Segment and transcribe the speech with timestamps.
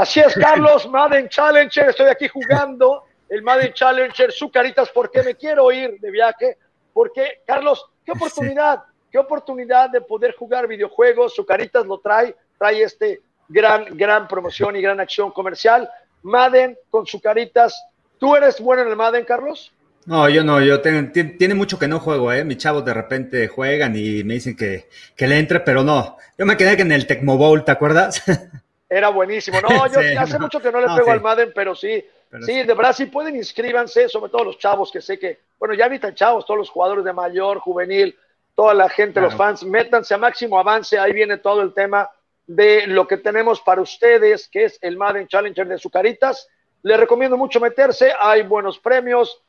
[0.00, 5.34] Así es, Carlos, Madden Challenger, estoy aquí jugando el Madden Challenger, su caritas, porque me
[5.34, 6.56] quiero ir de viaje,
[6.94, 8.82] porque, Carlos, qué oportunidad,
[9.12, 14.74] qué oportunidad de poder jugar videojuegos, su caritas lo trae, trae este gran, gran promoción
[14.74, 15.86] y gran acción comercial.
[16.22, 17.78] Madden con su caritas,
[18.18, 19.70] ¿tú eres bueno en el Madden, Carlos?
[20.06, 22.42] No, yo no, yo tengo, tiene mucho que no juego, ¿eh?
[22.42, 26.16] Mis chavos de repente juegan y me dicen que, que le entre, pero no.
[26.38, 28.22] Yo me quedé en el Tecmo Bowl, ¿te acuerdas?
[28.90, 29.60] Era buenísimo.
[29.60, 32.04] No, yo hace mucho que no le pego al Madden, pero sí,
[32.44, 35.84] sí, de verdad sí pueden inscríbanse, sobre todo los chavos que sé que, bueno, ya
[35.84, 38.18] ahorita chavos, todos los jugadores de mayor, juvenil,
[38.56, 42.10] toda la gente, los fans, métanse a máximo avance, ahí viene todo el tema
[42.48, 46.48] de lo que tenemos para ustedes, que es el Madden Challenger de Zucaritas.
[46.82, 49.40] Les recomiendo mucho meterse, hay buenos premios.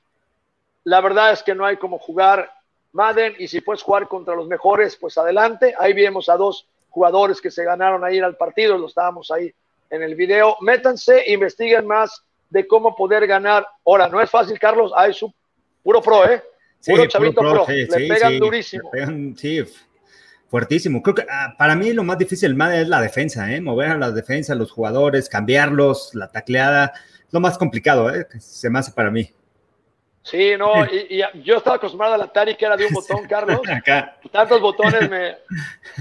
[0.84, 2.52] La verdad es que no hay como jugar
[2.92, 5.74] Madden y si puedes jugar contra los mejores, pues adelante.
[5.80, 9.52] Ahí vemos a dos jugadores que se ganaron a ir al partido, lo estábamos ahí
[9.90, 10.58] en el video.
[10.62, 13.66] Métanse, investiguen más de cómo poder ganar.
[13.86, 15.34] Ahora, no es fácil, Carlos, hay su
[15.82, 16.44] puro pro, ¿eh?
[16.86, 18.92] Puro chavito pro, le pegan durísimo.
[19.38, 19.64] sí,
[20.50, 21.02] fuertísimo.
[21.02, 23.62] Creo que ah, para mí lo más difícil más es la defensa, ¿eh?
[23.62, 26.94] Mover a la defensa, los jugadores, cambiarlos, la tacleada.
[27.32, 28.28] Lo más complicado, ¿eh?
[28.40, 29.32] Se me hace para mí.
[30.24, 33.60] Sí, no, y, yo estaba acostumbrado al Atari que era de un botón, Carlos.
[33.70, 34.18] Acá.
[34.32, 35.38] Tantos botones me.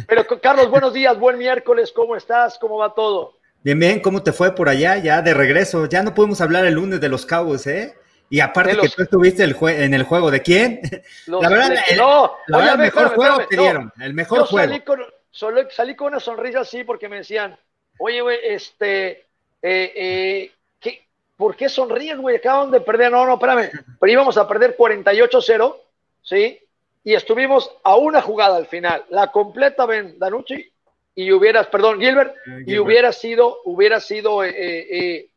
[0.07, 2.59] Pero, Carlos, buenos días, buen miércoles, ¿cómo estás?
[2.59, 3.39] ¿Cómo va todo?
[3.63, 4.99] Bien, bien, ¿cómo te fue por allá?
[4.99, 5.87] Ya de regreso.
[5.87, 7.95] Ya no pudimos hablar el lunes de los Cowboys, ¿eh?
[8.29, 10.81] Y aparte que tú estuviste el en el juego, ¿de quién?
[11.27, 14.69] la verdad, el, no, el mejor juego que dieron, el mejor juego.
[14.69, 15.01] Salí con,
[15.71, 17.59] salí con una sonrisa así porque me decían,
[17.99, 19.27] oye, güey, este,
[19.63, 20.53] eh, eh,
[21.41, 22.37] ¿por qué sonríes, güey?
[22.37, 23.11] Acaban de perder.
[23.11, 23.71] No, no, espérame.
[23.99, 25.75] Pero íbamos a perder 48-0,
[26.21, 26.61] ¿sí?
[27.03, 29.07] Y estuvimos a una jugada al final.
[29.09, 30.71] La completa Ben Danucci
[31.15, 35.31] y hubieras, perdón, Gilbert, eh, y hubiera sido, hubiera sido eh, eh,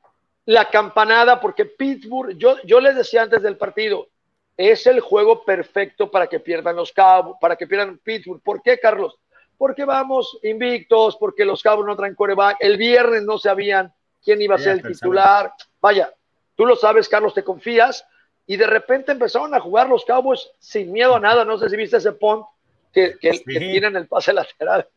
[0.45, 4.09] la campanada, porque Pittsburgh, yo, yo les decía antes del partido,
[4.57, 8.41] es el juego perfecto para que pierdan los Cabos, para que pierdan Pittsburgh.
[8.43, 9.15] ¿Por qué, Carlos?
[9.57, 12.57] Porque vamos invictos, porque los Cabos no traen coreback.
[12.59, 15.53] El viernes no sabían quién iba a ser el titular.
[15.83, 16.13] Vaya,
[16.55, 18.05] tú lo sabes, Carlos, te confías.
[18.47, 21.43] Y de repente empezaron a jugar los Cowboys sin miedo a nada.
[21.43, 22.45] No sé si viste ese punt
[22.93, 24.87] que, que, tienen el pase lateral.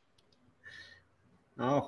[1.57, 1.85] No,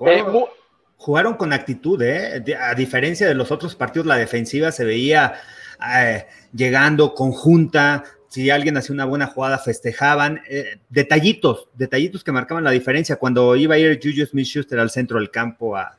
[0.97, 2.43] jugaron, con actitud, ¿eh?
[2.59, 5.35] A diferencia de los otros partidos, la defensiva se veía
[5.97, 8.03] eh, llegando conjunta.
[8.27, 10.41] Si alguien hacía una buena jugada, festejaban.
[10.49, 13.15] Eh, detallitos, detallitos que marcaban la diferencia.
[13.15, 15.97] Cuando iba a ir Juju Smith Schuster al centro del campo a,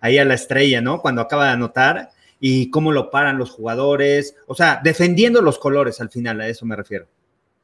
[0.00, 1.00] ahí a la estrella, ¿no?
[1.00, 6.00] Cuando acaba de anotar y cómo lo paran los jugadores, o sea, defendiendo los colores
[6.00, 7.06] al final, a eso me refiero.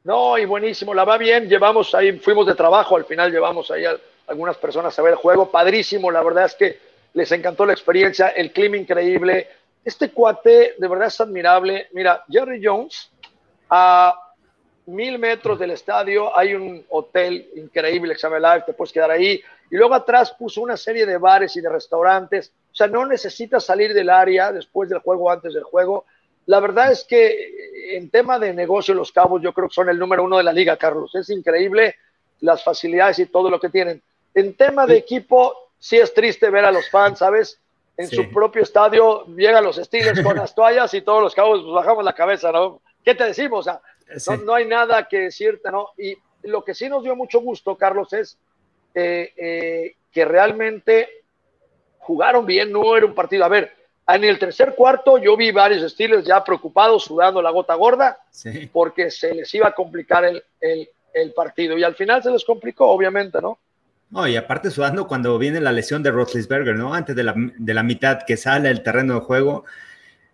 [0.05, 3.85] No, y buenísimo, la va bien, llevamos ahí, fuimos de trabajo, al final llevamos ahí
[4.27, 6.79] algunas personas a ver el juego, padrísimo, la verdad es que
[7.15, 9.49] les encantó la experiencia, el clima increíble,
[9.85, 13.11] este cuate de verdad es admirable, mira, Jerry Jones,
[13.71, 14.15] a
[14.87, 19.41] mil metros del estadio hay un hotel increíble, Examen Live, te puedes quedar ahí,
[19.73, 22.53] y luego atrás puso una serie de bares y de restaurantes.
[22.71, 26.05] O sea, no necesitas salir del área después del juego, antes del juego.
[26.45, 29.99] La verdad es que en tema de negocio, los Cabos yo creo que son el
[29.99, 31.15] número uno de la liga, Carlos.
[31.15, 31.97] Es increíble
[32.41, 34.03] las facilidades y todo lo que tienen.
[34.35, 37.59] En tema de equipo, sí es triste ver a los fans, ¿sabes?
[37.97, 41.73] En su propio estadio llegan los Steelers con las toallas y todos los Cabos pues,
[41.73, 42.83] bajamos la cabeza, ¿no?
[43.03, 43.67] ¿Qué te decimos?
[43.67, 45.89] O sea, no, no hay nada que decirte, ¿no?
[45.97, 48.37] Y lo que sí nos dio mucho gusto, Carlos, es
[48.95, 51.09] eh, eh, que realmente
[51.99, 53.45] jugaron bien, no era un partido.
[53.45, 53.73] A ver,
[54.09, 58.19] en el tercer cuarto yo vi varios estilos ya preocupados, sudando la gota gorda,
[58.73, 61.79] porque se les iba a complicar el, el, partido.
[61.79, 63.59] Y al final se les complicó, obviamente, ¿no?
[64.11, 66.93] No, y aparte sudando cuando viene la lesión de Rotlisberger, ¿no?
[66.93, 69.65] Antes de la, de la mitad que sale el terreno de juego.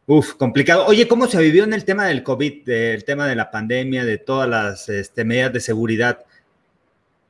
[0.06, 0.87] Uf, complicado.
[0.87, 4.19] Oye, ¿cómo se vivió en el tema del COVID, del tema de la pandemia, de
[4.19, 6.25] todas las este, medidas de seguridad?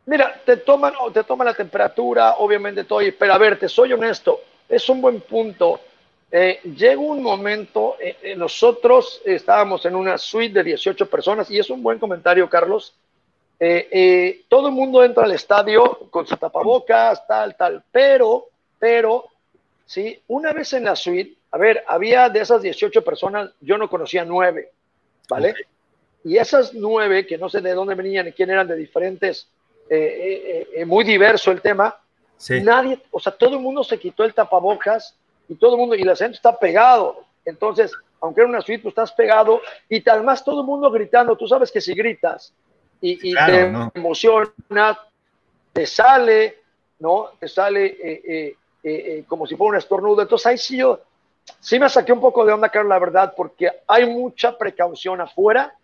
[0.09, 4.41] Mira, te toman, te toman la temperatura, obviamente todo, pero a ver, te soy honesto,
[4.67, 5.81] es un buen punto.
[6.33, 11.59] Eh, llega un momento, eh, eh, nosotros estábamos en una suite de 18 personas, y
[11.59, 12.95] es un buen comentario, Carlos.
[14.49, 18.47] todo el mundo entra al estadio con su tapabocas, tal, tal, pero,
[18.79, 19.27] pero,
[19.85, 23.91] sí, una vez en la suite, a ver, había de esas 18 personas, yo no
[23.91, 24.71] conocía nueve,
[25.29, 25.55] ¿vale?
[26.25, 29.51] Y esas nueve, que no sé de dónde venían y quién eran de diferentes
[29.91, 31.97] eh, eh, eh, muy diverso el tema.
[32.63, 35.17] Nadie, o sea, todo el mundo se quitó el tapabocas
[35.49, 37.25] y todo el mundo, y el acento está pegado.
[37.45, 41.37] Entonces, aunque era una suite, tú estás pegado y además todo el mundo gritando.
[41.37, 42.53] Tú sabes que si gritas
[43.01, 44.99] y, te emociona,
[45.73, 46.59] te sale,
[46.99, 47.31] ¿no?
[47.39, 48.57] Te sale
[49.27, 50.23] como si fuera un estornudo.
[50.23, 51.01] Entonces ahí sí yo,
[51.61, 55.75] sí me saqué un poco de onda, Carlos, la verdad, porque hay mucha precaución afuera,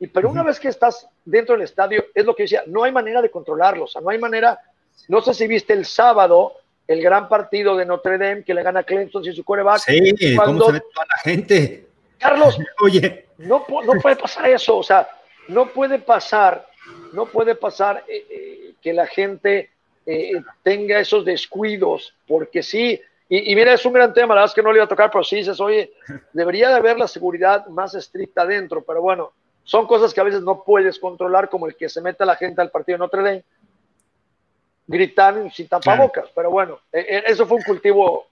[0.00, 2.92] y pero una vez que estás dentro del estadio, es lo que decía, no hay
[2.92, 4.60] manera de controlarlo, o sea, no hay manera,
[5.08, 6.54] no sé si viste el sábado
[6.86, 9.80] el gran partido de Notre Dame que le gana Clemson sin su coreback.
[9.80, 11.86] Sí, cuando, ¿cómo se toda la gente?
[12.18, 15.08] Carlos, oye, no, no puede pasar eso, o sea,
[15.48, 16.66] no puede pasar,
[17.12, 19.70] no puede pasar eh, eh, que la gente
[20.06, 24.54] eh, tenga esos descuidos, porque sí, y, mira, es un gran tema, la verdad es
[24.54, 25.92] que no le iba a tocar, pero sí dices, oye,
[26.32, 29.32] debería de haber la seguridad más estricta dentro, pero bueno,
[29.68, 32.36] son cosas que a veces no puedes controlar, como el que se mete a la
[32.36, 33.44] gente al partido de Notre Dame,
[34.86, 38.26] gritando sin tapabocas, pero bueno, eso fue un cultivo,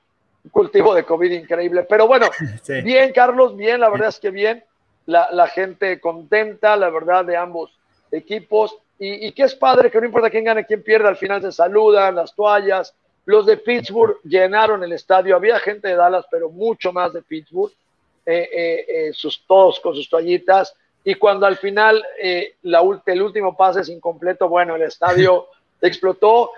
[0.44, 2.30] un cultivo de COVID increíble, pero bueno,
[2.82, 4.64] bien, Carlos, bien, la verdad es que bien,
[5.04, 7.70] la, la gente contenta, la verdad, de ambos
[8.10, 11.52] equipos, y, que es padre que no importa quién gane, quién pierde, al final se
[11.52, 12.94] saludan, las toallas.
[13.26, 17.72] Los de Pittsburgh llenaron el estadio, había gente de Dallas, pero mucho más de Pittsburgh,
[18.24, 20.74] eh, eh, eh, sus, todos con sus toallitas.
[21.06, 22.04] Y cuando al final
[22.62, 25.46] la, el último pase es incompleto, bueno, el estadio
[25.80, 26.50] explotó.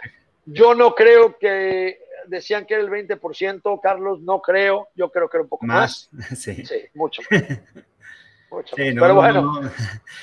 [0.46, 5.36] Yo no creo que decían que era el 20%, Carlos, no creo, yo creo que
[5.38, 6.08] era un poco más.
[6.36, 7.22] Sí, sí mucho.
[8.50, 9.60] mucho pero bueno.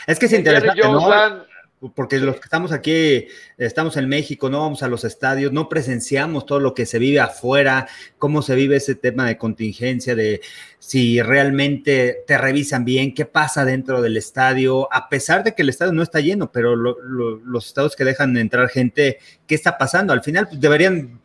[0.08, 0.82] Es que es interesante.
[0.82, 1.46] ¿no?
[1.94, 3.28] Porque los que estamos aquí,
[3.58, 7.20] estamos en México, no vamos a los estadios, no presenciamos todo lo que se vive
[7.20, 7.88] afuera,
[8.18, 10.42] cómo se vive ese tema de contingencia, de
[10.80, 15.70] si realmente te revisan bien, qué pasa dentro del estadio, a pesar de que el
[15.70, 20.14] estadio no está lleno, pero los estados que dejan entrar gente, ¿qué está pasando?
[20.14, 21.20] Al final pues, deberían,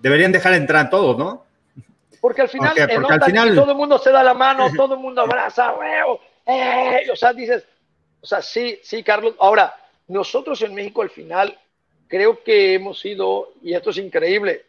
[0.00, 1.44] deberían dejar entrar a todos, ¿no?
[2.20, 2.74] Porque al final,
[3.54, 5.74] todo el mundo se da la mano, todo el mundo abraza,
[6.46, 7.64] eh, o sea, dices
[8.20, 9.34] o sea, sí, sí, Carlos.
[9.38, 9.74] Ahora,
[10.08, 11.58] nosotros en México al final
[12.08, 14.66] creo que hemos sido, y esto es increíble,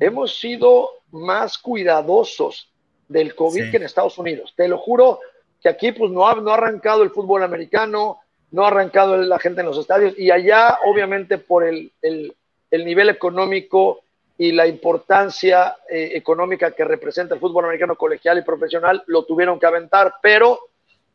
[0.00, 2.68] hemos sido más cuidadosos
[3.08, 4.52] del COVID que en Estados Unidos.
[4.56, 5.20] Te lo juro
[5.60, 8.20] que aquí pues no ha, no ha arrancado el fútbol americano,
[8.52, 12.34] no ha arrancado la gente en los estadios y allá obviamente por el, el,
[12.72, 14.02] nivel económico
[14.38, 19.58] y la importancia eh, económica que representa el fútbol americano colegial y profesional, lo tuvieron
[19.58, 20.58] que aventar, pero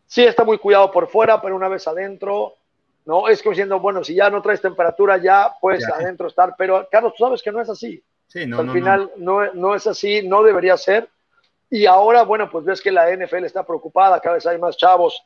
[0.07, 2.55] sí está muy cuidado por fuera, pero una vez adentro,
[3.05, 3.27] ¿no?
[3.27, 7.13] Es como diciendo, bueno, si ya no traes temperatura, ya puedes adentro estar, pero Carlos,
[7.17, 8.03] tú sabes que no es así.
[8.27, 9.53] Sí, no, Al final no.
[9.53, 11.09] No, es así, no debería ser.
[11.69, 15.23] Y ahora, bueno, pues ves que la NFL está preocupada, cada vez hay más chavos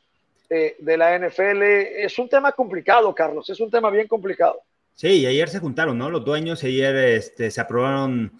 [0.48, 1.62] eh, de la NFL.
[1.62, 4.60] Es un tema complicado, Carlos, es un tema bien complicado.
[4.94, 6.10] Sí, y ayer se juntaron, ¿no?
[6.10, 8.32] Los dueños, ayer este, se aprobaron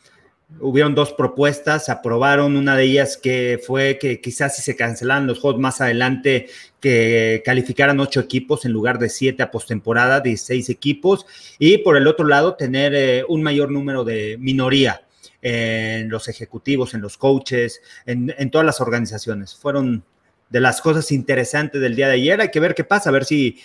[0.58, 5.38] hubieron dos propuestas, aprobaron una de ellas que fue que quizás si se cancelaran los
[5.38, 6.48] juegos más adelante,
[6.80, 11.26] que calificaran ocho equipos en lugar de siete a postemporada, seis equipos,
[11.58, 15.02] y por el otro lado tener eh, un mayor número de minoría
[15.42, 19.54] en los ejecutivos, en los coaches, en, todas las organizaciones.
[19.54, 20.04] Fueron
[20.50, 22.40] de las cosas interesantes del día de ayer.
[22.40, 23.58] Hay que ver qué pasa, a ver si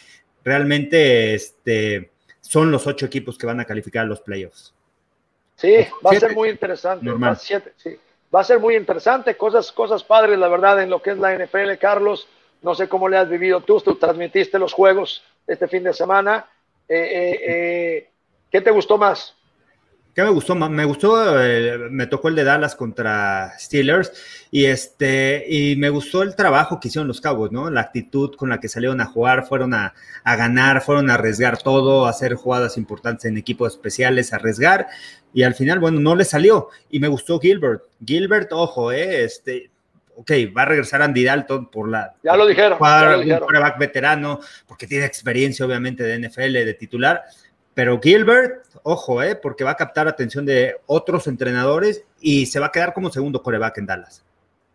[0.43, 2.11] realmente este,
[2.41, 4.74] son los ocho equipos que van a calificar los playoffs.
[5.55, 7.09] Sí, va a ser muy interesante.
[7.11, 7.55] Va, sí.
[8.33, 11.33] va a ser muy interesante, cosas, cosas padres, la verdad, en lo que es la
[11.35, 12.27] NFL, Carlos.
[12.61, 16.45] No sé cómo le has vivido tú, tú transmitiste los juegos este fin de semana.
[16.87, 18.09] Eh, eh, eh,
[18.51, 19.35] ¿Qué te gustó más?
[20.15, 20.55] ¿Qué me gustó?
[20.55, 24.13] Me gustó, eh, me tocó el de Dallas contra Steelers
[24.49, 27.69] y este, y me gustó el trabajo que hicieron los Cowboys, ¿no?
[27.69, 29.93] La actitud con la que salieron a jugar, fueron a,
[30.23, 34.87] ganar, fueron a arriesgar todo, a hacer jugadas importantes en equipos especiales, a arriesgar
[35.33, 37.83] y al final, bueno, no le salió y me gustó Gilbert.
[38.05, 39.69] Gilbert, ojo, eh, este,
[40.15, 42.15] ok, va a regresar Andy Dalton por la...
[42.23, 42.79] Ya lo dijeron.
[43.25, 47.21] Ya Un veterano, porque tiene experiencia obviamente de NFL, de titular
[47.75, 52.67] pero Gilbert, ojo, eh, porque va a captar atención de otros entrenadores y se va
[52.67, 54.23] a quedar como segundo coreback en Dallas.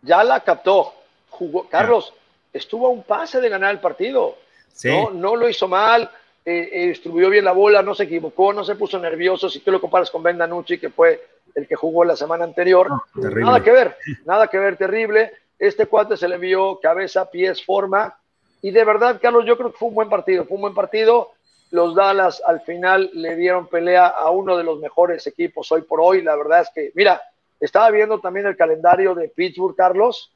[0.02, 0.92] Ya la captó.
[1.30, 2.12] Jugó, Carlos,
[2.52, 4.36] estuvo a un pase de ganar el partido.
[4.84, 6.10] No, no lo hizo mal,
[6.44, 9.48] eh, eh, distribuyó bien la bola, no se equivocó, no se puso nervioso.
[9.48, 12.88] Si tú lo comparas con Ben Danucci, que fue el que jugó la semana anterior,
[13.14, 15.32] nada que ver, nada que ver, terrible.
[15.58, 18.14] Este cuate se le vio cabeza, pies, forma.
[18.60, 20.44] Y de verdad, Carlos, yo creo que fue un buen partido.
[20.44, 21.32] Fue un buen partido
[21.70, 26.00] los Dallas al final le dieron pelea a uno de los mejores equipos hoy por
[26.00, 26.22] hoy.
[26.22, 27.20] La verdad es que, mira,
[27.60, 30.32] estaba viendo también el calendario de Pittsburgh, Carlos.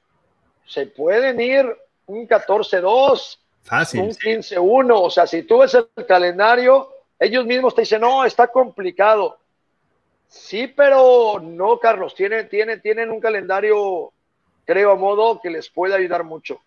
[0.67, 1.67] Se pueden ir
[2.07, 3.38] un 14-2,
[3.71, 4.93] un 15-1.
[4.95, 6.88] O sea, si tú ves el calendario,
[7.19, 9.38] ellos mismos te dicen, no, está complicado.
[10.29, 14.12] Sí, pero no, Carlos, tienen, tienen, tienen un calendario,
[14.64, 16.61] creo, a modo que les puede ayudar mucho.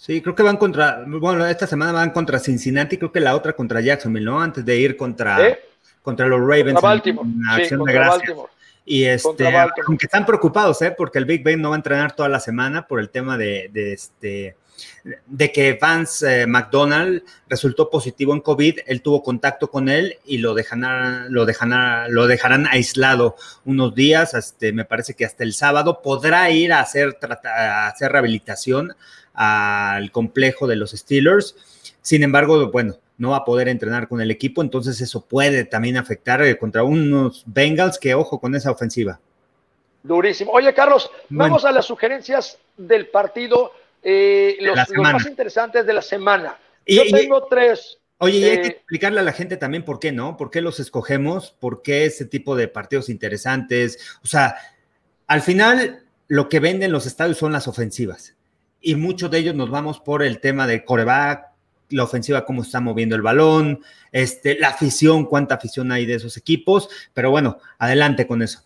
[0.00, 3.52] Sí, creo que van contra, bueno, esta semana van contra Cincinnati, creo que la otra
[3.52, 4.40] contra Jacksonville, ¿no?
[4.40, 5.58] Antes de ir contra,
[6.00, 6.80] contra los Ravens.
[6.80, 7.28] Baltimore.
[7.50, 8.38] acción de gracias.
[8.86, 9.54] Y este,
[9.86, 10.94] aunque están preocupados, ¿eh?
[10.96, 13.70] porque el Big Ben no va a entrenar toda la semana por el tema de,
[13.74, 14.56] este
[15.26, 20.38] de que Vance eh, McDonald resultó positivo en COVID, él tuvo contacto con él y
[20.38, 25.52] lo dejarán, lo dejarán, lo dejarán aislado unos días, este, me parece que hasta el
[25.52, 28.94] sábado podrá ir a hacer, a hacer rehabilitación
[29.42, 31.56] al complejo de los Steelers.
[32.02, 35.96] Sin embargo, bueno, no va a poder entrenar con el equipo, entonces eso puede también
[35.96, 39.18] afectar eh, contra unos Bengals que ojo con esa ofensiva.
[40.02, 40.52] Durísimo.
[40.52, 46.58] Oye, Carlos, vamos a las sugerencias del partido, eh, los, más interesantes de la semana.
[46.86, 47.98] Yo tengo tres.
[48.18, 50.36] Oye, y hay que eh, explicarle a la gente también por qué, ¿no?
[50.36, 51.52] ¿Por qué los escogemos?
[51.58, 54.18] ¿Por qué ese tipo de partidos interesantes?
[54.22, 54.56] O sea,
[55.26, 58.34] al final lo que venden los estadios son las ofensivas.
[58.80, 61.50] Y muchos de ellos nos vamos por el tema de coreback,
[61.90, 63.82] la ofensiva, cómo está moviendo el balón,
[64.12, 68.62] este, la afición, cuánta afición hay de esos equipos, pero bueno, adelante con eso.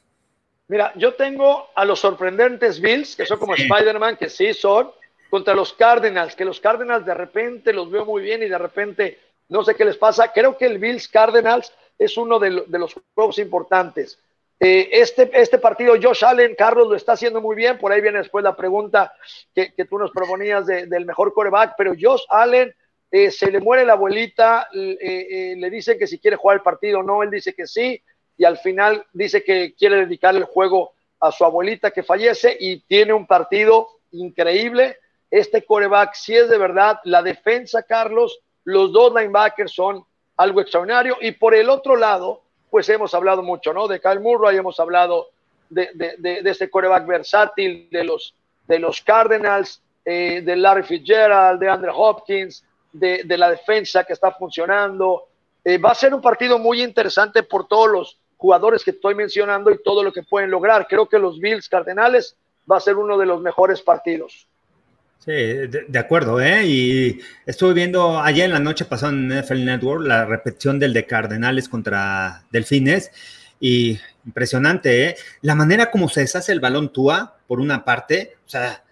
[0.68, 4.90] Mira, yo tengo a los sorprendentes Bills, que son como Spider-Man, que sí son,
[5.28, 9.18] contra los Cardinals, que los Cardinals de repente los veo muy bien y de repente
[9.49, 10.33] no sé qué les pasa.
[10.33, 14.18] Creo que el Bills Cardinals es uno de, los juegos importantes.
[14.61, 17.78] Eh, este, este partido, Josh Allen, Carlos lo está haciendo muy bien.
[17.78, 19.12] Por ahí viene después la pregunta
[19.54, 22.75] que, tú nos proponías del mejor coreback, pero Josh Allen
[23.11, 27.02] eh, se le muere la abuelita, eh, le dicen que si quiere jugar el partido
[27.02, 28.02] no, él dice que sí,
[28.37, 32.80] y al final dice que quiere dedicar el juego a su abuelita que fallece y
[32.80, 34.99] tiene un partido increíble.
[35.30, 40.04] Este coreback, si es de verdad, la defensa, Carlos, los dos linebackers son
[40.37, 41.16] algo extraordinario.
[41.20, 42.43] Y por el otro lado,
[42.74, 43.86] pues hemos hablado mucho, ¿no?
[43.86, 45.28] De Kyle Murray, hemos hablado
[45.70, 45.90] de,
[46.44, 48.34] este coreback versátil de los,
[48.66, 55.28] de los Cardinals, de Larry Fitzgerald, de Andrew Hopkins, de, la defensa que está funcionando.
[55.64, 59.70] Eh, va a ser un partido muy interesante por todos los jugadores que estoy mencionando
[59.70, 60.88] y todo lo que pueden lograr.
[60.88, 62.36] Creo que los Bills Cardenales
[62.68, 64.48] va a ser uno de los mejores partidos.
[65.24, 66.66] Sí, de, acuerdo, ¿eh?
[66.66, 71.06] Y estuve viendo ayer en la noche pasó en NFL Network la repetición del de
[71.06, 73.10] Cardenales contra Delfines
[73.58, 75.16] y impresionante, ¿eh?
[75.40, 78.84] La manera como se deshace el balón Tua, por una parte, o sea,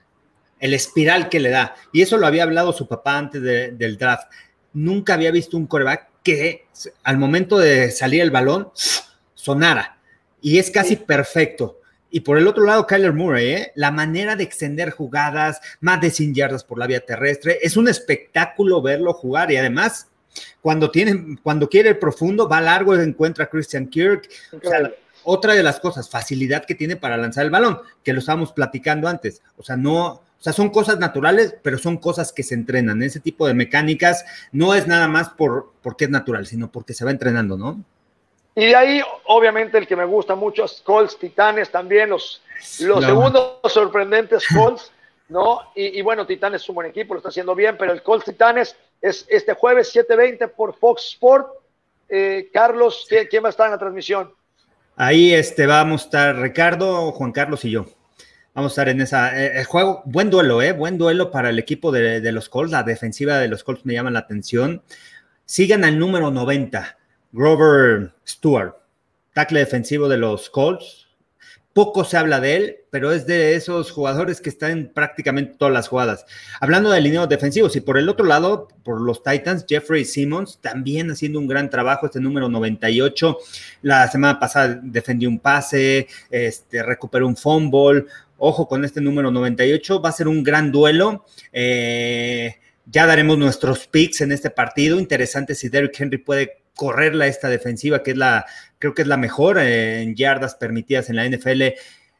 [0.58, 1.74] el espiral que le da.
[1.92, 4.32] Y eso lo había hablado su papá antes del draft.
[4.72, 6.64] Nunca había visto un coreback que
[7.02, 8.70] al momento de salir el balón
[9.34, 9.98] sonara.
[10.40, 11.81] Y es casi perfecto.
[12.14, 13.72] Y por el otro lado, Kyler Murray, ¿eh?
[13.74, 17.88] la manera de extender jugadas, más de 100 yardas por la vía terrestre, es un
[17.88, 19.50] espectáculo verlo jugar.
[19.50, 20.08] Y además,
[20.60, 24.28] cuando, tiene, cuando quiere el profundo, va largo, encuentra a Christian Kirk.
[25.24, 29.08] otra de las cosas, facilidad que tiene para lanzar el balón, que lo estábamos platicando
[29.08, 29.40] antes.
[29.56, 33.02] O sea, no, o sea, son cosas naturales, pero son cosas que se entrenan.
[33.02, 37.06] Ese tipo de mecánicas no es nada más por, porque es natural, sino porque se
[37.06, 37.82] va entrenando, ¿no?
[38.54, 42.42] Y de ahí, obviamente, el que me gusta mucho es Colts Titanes también, los,
[42.80, 44.92] los segundos sorprendentes Colts,
[45.28, 45.60] ¿no?
[45.74, 48.76] Y, bueno, Titanes es un buen equipo, lo está haciendo bien, pero el Colts Titanes
[49.00, 51.48] es este jueves 7:20 por Fox Sport.
[52.08, 54.34] Eh, Carlos, ¿quién, va a estar en la transmisión?
[54.96, 57.86] Ahí este, vamos a estar Ricardo, Juan Carlos y yo.
[58.54, 60.02] Vamos a estar en esa eh, el juego.
[60.04, 60.72] Buen duelo, ¿eh?
[60.72, 62.70] Buen duelo para el equipo de, los Colts.
[62.70, 64.82] La defensiva de los Colts me llama la atención.
[65.46, 66.98] Sigan al número 90,
[67.32, 68.74] Grover Stewart,
[69.32, 71.08] tackle defensivo de los Colts.
[71.72, 75.72] Poco se habla de él, pero es de esos jugadores que están en prácticamente todas
[75.72, 76.26] las jugadas.
[76.60, 81.10] Hablando de lineos defensivos, y por el otro lado, por los Titans, Jeffrey Simmons también
[81.10, 83.38] haciendo un gran trabajo, este número 98.
[83.80, 88.04] La semana pasada defendió un pase, este, recuperó un fumble.
[88.36, 91.24] Ojo con este número 98, va a ser un gran duelo.
[91.50, 94.98] Eh, ya daremos nuestros picks en este partido.
[94.98, 98.46] Interesante si Derrick Henry puede correrla esta defensiva, que es la,
[98.78, 101.62] creo que es la mejor en yardas permitidas en la NFL.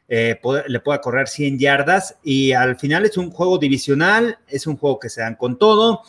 [0.09, 4.77] Eh, le pueda correr 100 yardas y al final es un juego divisional, es un
[4.77, 6.03] juego que se dan con todo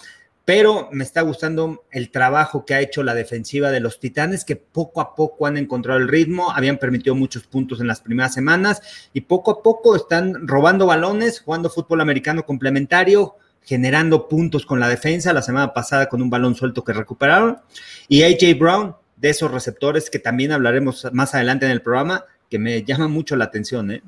[0.46, 4.58] pero me está gustando el trabajo que ha hecho la defensiva de los Titanes, que
[4.58, 8.82] poco a poco han encontrado el ritmo, habían permitido muchos puntos en las primeras semanas
[9.14, 14.88] y poco a poco están robando balones, jugando fútbol americano complementario, generando puntos con la
[14.88, 17.60] defensa, la semana pasada con un balón suelto que recuperaron,
[18.08, 22.60] y AJ Brown, de esos receptores que también hablaremos más adelante en el programa, que
[22.60, 23.92] me llama mucho la atención.
[23.92, 24.04] ¿eh?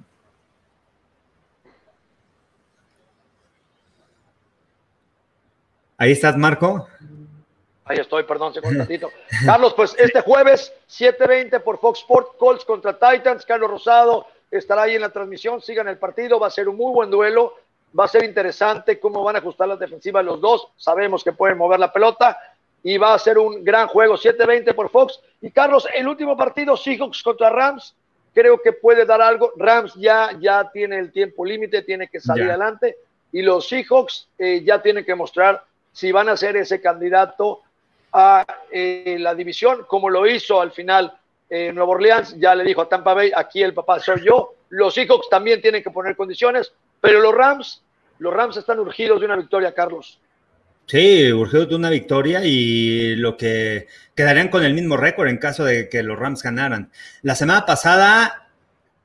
[5.98, 6.88] Ahí estás, Marco.
[7.86, 8.86] Ahí estoy, perdón, se un.
[9.46, 13.46] Carlos, pues este jueves, 7:20 por Fox Sports, Colts contra Titans.
[13.46, 15.62] Carlos Rosado estará ahí en la transmisión.
[15.62, 17.54] Sigan el partido, va a ser un muy buen duelo.
[17.98, 20.68] Va a ser interesante cómo van a ajustar las defensivas los dos.
[20.76, 22.38] Sabemos que pueden mover la pelota
[22.84, 24.16] y va a ser un gran juego.
[24.16, 25.20] 7:20 por Fox.
[25.42, 27.96] Y Carlos, el último partido, Seahawks contra Rams.
[28.34, 29.54] creo que puede dar algo.
[29.56, 32.98] Rams ya, ya tiene el tiempo límite, tiene que salir adelante.
[33.32, 37.62] Y los Seahawks eh, ya tienen que mostrar si van a ser ese candidato
[38.12, 41.18] a eh, la división, como lo hizo al final
[41.50, 42.36] en Nueva Orleans.
[42.38, 44.54] Ya le dijo a Tampa Bay, aquí el papá soy yo.
[44.70, 46.72] Los Seahawks también tienen que poner condiciones,
[47.06, 47.84] pero los Rams,
[48.18, 50.20] los Rams están urgidos de una victoria, Carlos.
[50.88, 55.64] Sí, urgidos de una victoria y lo que quedarían con el mismo récord en caso
[55.64, 56.92] de que los Rams ganaran.
[57.22, 58.50] La semana pasada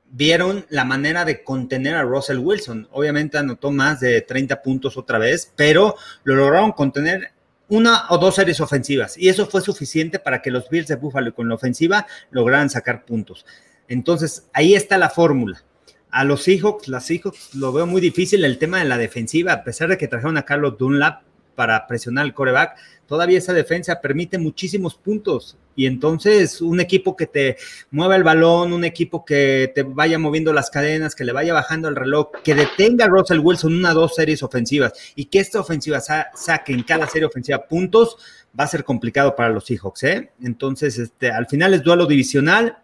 [0.09, 2.87] vieron la manera de contener a Russell Wilson.
[2.91, 7.33] Obviamente anotó más de 30 puntos otra vez, pero lo lograron contener
[7.67, 11.35] una o dos series ofensivas y eso fue suficiente para que los Bills de Buffalo
[11.35, 13.45] con la ofensiva lograran sacar puntos.
[13.87, 15.63] Entonces, ahí está la fórmula.
[16.11, 19.63] A los Seahawks, las Seahawks lo veo muy difícil el tema de la defensiva, a
[19.63, 21.23] pesar de que trajeron a Carlos Dunlap,
[21.55, 22.75] para presionar el coreback,
[23.05, 25.57] todavía esa defensa permite muchísimos puntos.
[25.75, 27.57] Y entonces un equipo que te
[27.91, 31.87] mueva el balón, un equipo que te vaya moviendo las cadenas, que le vaya bajando
[31.87, 35.59] el reloj, que detenga a Russell Wilson una o dos series ofensivas y que esta
[35.59, 38.17] ofensiva saque en cada serie ofensiva puntos,
[38.59, 40.03] va a ser complicado para los Seahawks.
[40.03, 40.31] ¿eh?
[40.41, 42.79] Entonces, este, al final es duelo divisional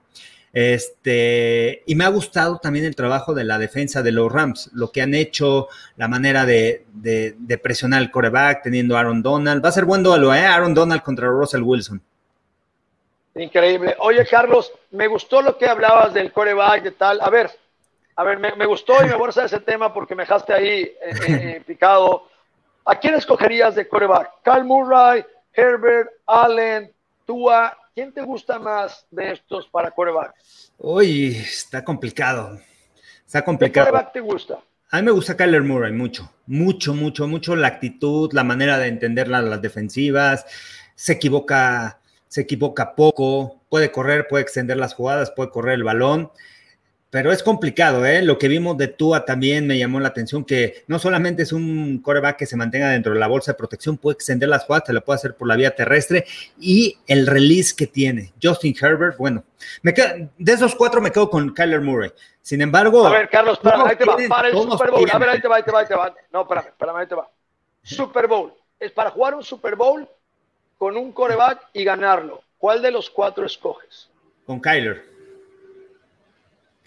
[0.53, 4.91] este, y me ha gustado también el trabajo de la defensa de los Rams, lo
[4.91, 6.85] que han hecho, la manera de,
[7.61, 9.63] presionar el coreback, teniendo a Aaron Donald.
[9.63, 10.45] Va a ser buen duelo, ¿eh?
[10.45, 12.01] Aaron Donald contra Russell Wilson.
[13.35, 13.95] Increíble.
[13.99, 17.21] Oye, Carlos, me gustó lo que hablabas del coreback, de tal.
[17.21, 17.51] A ver,
[18.15, 20.95] a ver, me, gustó y me voy a ese tema porque me dejaste ahí eh,
[21.01, 22.27] eh, eh, picado.
[22.85, 24.41] ¿A quién escogerías de coreback?
[24.43, 26.91] ¿Cal Murray, Herbert, Allen,
[27.25, 30.35] Tua ¿Quién te gusta más de estos para coreback?
[30.77, 32.59] Uy, está complicado.
[33.25, 33.87] Está complicado.
[33.87, 34.59] ¿Qué coreback te gusta?
[34.91, 38.85] A mí me gusta Kyler Murray mucho, mucho, mucho, mucho la actitud, la manera de
[38.85, 40.45] entender las defensivas.
[40.93, 46.29] Se equivoca, se equivoca poco, puede correr, puede extender las jugadas, puede correr el balón
[47.09, 48.21] pero es complicado, ¿eh?
[48.21, 52.01] Lo que vimos de Tua también me llamó la atención, que no solamente es un
[52.01, 54.93] coreback que se mantenga dentro de la bolsa de protección, puede extender las jugadas, se
[54.93, 56.25] lo puede hacer por la vía terrestre
[56.59, 58.33] y el release que tiene.
[58.41, 59.43] Justin Herbert, bueno,
[59.83, 62.11] me de esos cuatro me quedo con Kyler Murray.
[62.41, 63.07] Sin embargo...
[63.07, 65.09] A ver, Carlos, para, ahí te va, para el Super Bowl.
[65.11, 66.13] A ver, ahí te va, ahí te va, ahí te va.
[66.31, 67.29] No, espérame, espérame, ahí te va.
[67.83, 68.53] Super Bowl.
[68.79, 70.07] Es para jugar un Super Bowl
[70.77, 72.41] con un coreback y ganarlo.
[72.57, 74.09] ¿Cuál de los cuatro escoges?
[74.45, 75.16] Con Kyler.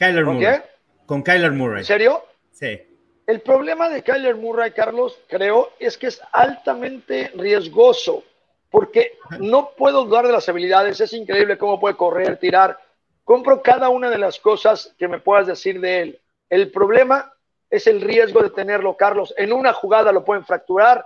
[0.01, 0.55] Kyler ¿Con Murray.
[0.55, 0.63] Qué?
[1.05, 1.79] Con Kyler Murray.
[1.81, 2.25] ¿En serio?
[2.53, 2.81] Sí.
[3.27, 8.25] El problema de Kyler Murray, Carlos, creo, es que es altamente riesgoso,
[8.71, 12.81] porque no puedo dudar de las habilidades, es increíble cómo puede correr, tirar.
[13.25, 16.21] Compro cada una de las cosas que me puedas decir de él.
[16.49, 17.31] El problema
[17.69, 19.35] es el riesgo de tenerlo, Carlos.
[19.37, 21.05] En una jugada lo pueden fracturar,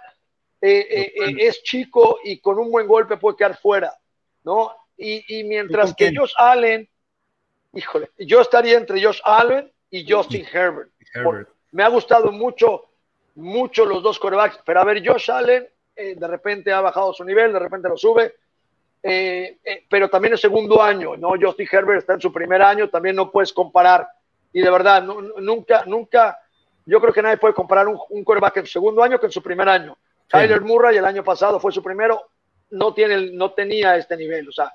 [0.61, 3.92] eh, eh, eh, es chico y con un buen golpe puede quedar fuera,
[4.44, 4.72] ¿no?
[4.96, 6.88] Y, y mientras que Josh Allen
[7.75, 10.91] híjole, yo estaría entre Josh Allen y Justin Herbert.
[11.73, 12.87] Me ha gustado mucho,
[13.35, 17.25] mucho los dos corebacks, pero a ver, Josh Allen eh, de repente ha bajado su
[17.25, 18.35] nivel, de repente lo sube,
[19.03, 21.35] eh, eh, pero también es segundo año, ¿no?
[21.41, 24.09] Justin Herbert está en su primer año, también no puedes comparar,
[24.53, 26.39] y de verdad, nunca, nunca,
[26.87, 29.33] yo creo que nadie puede comparar un, un coreback en su segundo año que en
[29.33, 29.97] su primer año.
[30.27, 32.23] Tyler Murray el año pasado fue su primero,
[32.71, 34.73] no, tiene, no tenía este nivel, o sea,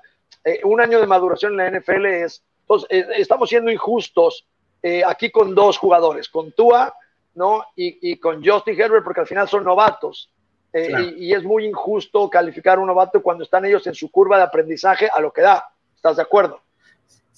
[0.64, 4.46] un año de maduración en la NFL es entonces, eh, estamos siendo injustos
[4.80, 6.94] eh, aquí con dos jugadores, con Tua
[7.34, 7.64] ¿no?
[7.76, 10.30] Y, con Justin Herbert, porque al final son novatos.
[10.72, 14.36] Eh, y, es muy injusto calificar a un novato cuando están ellos en su curva
[14.36, 15.68] de aprendizaje a lo que da.
[15.96, 16.60] ¿Estás de acuerdo?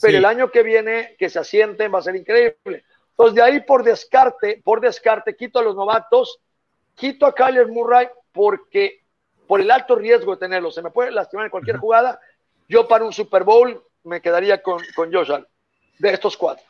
[0.00, 2.84] Pero el año que viene, que se asienten, va a ser increíble.
[3.10, 6.40] Entonces, de ahí por descarte, por descarte, quito a los novatos,
[6.94, 9.02] quito a Kyler Murray porque
[9.46, 12.18] por el alto riesgo de tenerlo, se me puede lastimar en cualquier jugada.
[12.68, 15.30] Yo para un Super Bowl me quedaría con, con Josh
[15.98, 16.64] de estos cuatro.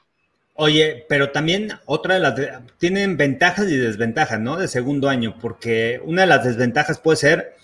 [0.55, 2.35] Oye, pero también otra de las
[2.79, 4.57] tienen ventajas y desventajas, ¿no?
[4.59, 7.57] De segundo año, porque una de las desventajas puede ser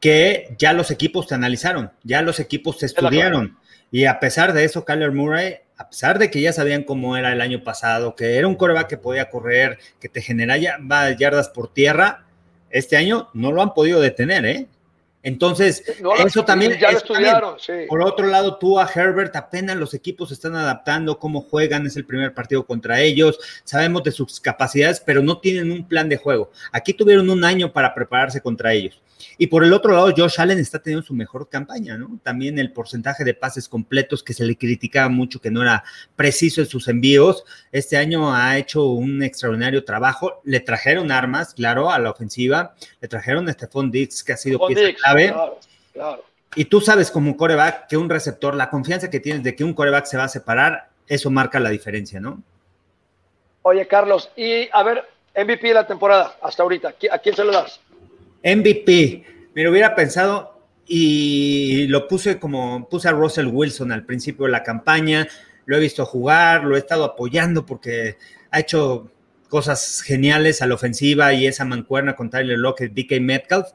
[0.00, 3.56] que ya los equipos te analizaron, ya los equipos te estudiaron.
[3.90, 7.32] Y a pesar de eso, Kyler Murray, a pesar de que ya sabían cómo era
[7.32, 11.72] el año pasado, que era un coreback que podía correr, que te generaba yardas por
[11.72, 12.26] tierra,
[12.68, 14.66] este año no lo han podido detener, ¿eh?
[15.22, 15.82] Entonces,
[16.24, 16.78] eso también.
[16.78, 17.72] Ya lo estudiaron, sí.
[17.88, 22.04] Por otro lado, tú a Herbert, apenas los equipos están adaptando, cómo juegan, es el
[22.04, 26.50] primer partido contra ellos, sabemos de sus capacidades, pero no tienen un plan de juego.
[26.72, 29.02] Aquí tuvieron un año para prepararse contra ellos.
[29.38, 32.18] Y por el otro lado, Josh Allen está teniendo su mejor campaña, ¿no?
[32.22, 36.60] También el porcentaje de pases completos que se le criticaba mucho que no era preciso
[36.60, 37.44] en sus envíos.
[37.72, 40.40] Este año ha hecho un extraordinario trabajo.
[40.44, 42.74] Le trajeron armas, claro, a la ofensiva.
[43.00, 45.15] Le trajeron a Stephon Dix, que ha sido pieza clave.
[46.54, 49.74] Y tú sabes como coreback que un receptor, la confianza que tienes de que un
[49.74, 52.42] coreback se va a separar eso marca la diferencia, ¿no?
[53.62, 55.04] Oye, Carlos, y a ver,
[55.36, 57.80] MVP de la temporada hasta ahorita, ¿a quién se lo das?
[58.42, 59.24] MVP,
[59.54, 64.52] me lo hubiera pensado y lo puse como puse a Russell Wilson al principio de
[64.52, 65.26] la campaña,
[65.64, 68.16] lo he visto jugar, lo he estado apoyando porque
[68.50, 69.10] ha hecho
[69.48, 73.68] cosas geniales a la ofensiva y esa mancuerna con Tyler Lockett, DK Metcalf,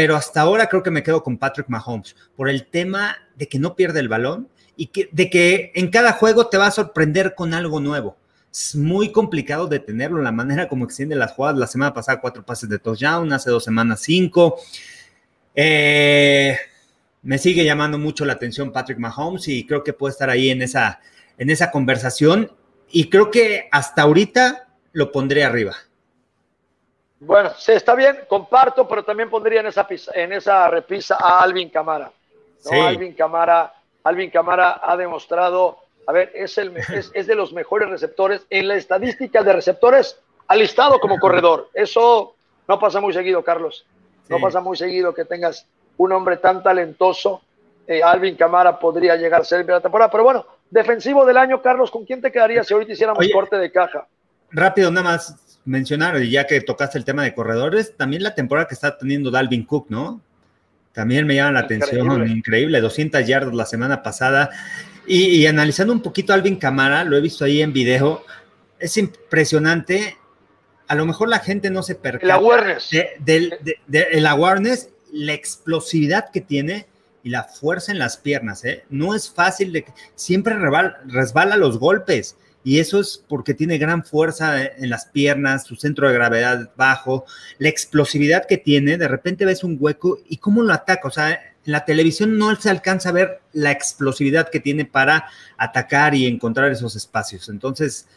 [0.00, 3.58] pero hasta ahora creo que me quedo con Patrick Mahomes por el tema de que
[3.58, 7.34] no pierde el balón y que, de que en cada juego te va a sorprender
[7.34, 8.16] con algo nuevo.
[8.50, 11.58] Es muy complicado detenerlo, la manera como extiende las jugadas.
[11.58, 14.58] La semana pasada cuatro pases de touchdown, hace dos semanas cinco.
[15.54, 16.56] Eh,
[17.20, 20.62] me sigue llamando mucho la atención Patrick Mahomes y creo que puede estar ahí en
[20.62, 21.00] esa,
[21.36, 22.50] en esa conversación.
[22.90, 25.76] Y creo que hasta ahorita lo pondré arriba.
[27.20, 31.68] Bueno, sí, está bien, comparto, pero también pondría en esa, en esa repisa a Alvin
[31.68, 32.10] Camara.
[32.70, 33.74] Alvin Camara.
[34.04, 36.74] Alvin Camara ha demostrado, a ver, es, el,
[37.14, 41.68] es, de los mejores receptores en la estadística de receptores alistado como corredor.
[41.74, 42.34] Eso
[42.66, 43.84] no pasa muy seguido, Carlos.
[44.28, 45.66] No pasa muy seguido que tengas
[45.98, 47.42] un hombre tan talentoso.
[47.86, 50.10] Eh, Alvin Camara podría llegar a ser de la temporada.
[50.10, 53.70] Pero bueno, defensivo del año, Carlos, ¿con quién te quedaría si ahorita hiciéramos corte de
[53.70, 54.06] caja?
[54.52, 58.74] Rápido, nada más mencionar, ya que tocaste el tema de corredores, también la temporada que
[58.74, 60.20] está teniendo Dalvin Cook, ¿no?
[60.92, 64.50] También me llama la atención, increíble, 200 yardas la semana pasada.
[65.06, 68.24] Y, analizando un poquito a Alvin Camara, lo he visto ahí en video,
[68.78, 70.16] es impresionante.
[70.88, 72.24] A lo mejor la gente no se percata.
[72.24, 72.90] El awareness.
[72.92, 76.86] el awareness, la explosividad que tiene
[77.22, 78.64] y la fuerza en las piernas.
[78.64, 78.84] ¿eh?
[78.90, 80.56] No es fácil de siempre
[81.06, 86.08] resbala los golpes y eso es porque tiene gran fuerza en las piernas, su centro
[86.08, 87.24] de gravedad bajo,
[87.58, 91.30] la explosividad que tiene, de repente ves un hueco y cómo lo ataca, o sea,
[91.32, 96.26] en la televisión no se alcanza a ver la explosividad que tiene para atacar y
[96.26, 97.48] encontrar esos espacios.
[97.48, 98.08] Entonces,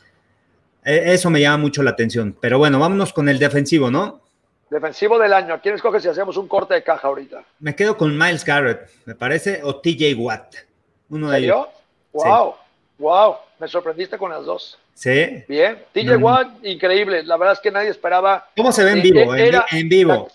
[0.84, 2.36] e, eso me llama mucho la atención.
[2.40, 4.22] Pero bueno, vámonos con el defensivo, ¿no?
[4.70, 5.54] Defensivo del año.
[5.54, 7.44] ¿A quién escoge si hacemos un corte de caja ahorita?
[7.60, 10.56] Me quedo con Miles Garrett, me parece, o TJ Watt.
[11.10, 11.68] Uno de ellos.
[12.14, 12.56] Wow,
[12.98, 13.36] wow.
[13.64, 14.78] Me sorprendiste con las dos.
[14.94, 15.42] Sí.
[15.48, 15.82] Bien.
[15.94, 17.24] TJ Watt, increíble.
[17.24, 18.50] La verdad es que nadie esperaba.
[18.58, 19.34] ¿Cómo se ve en vivo?
[19.34, 20.28] en, vivo.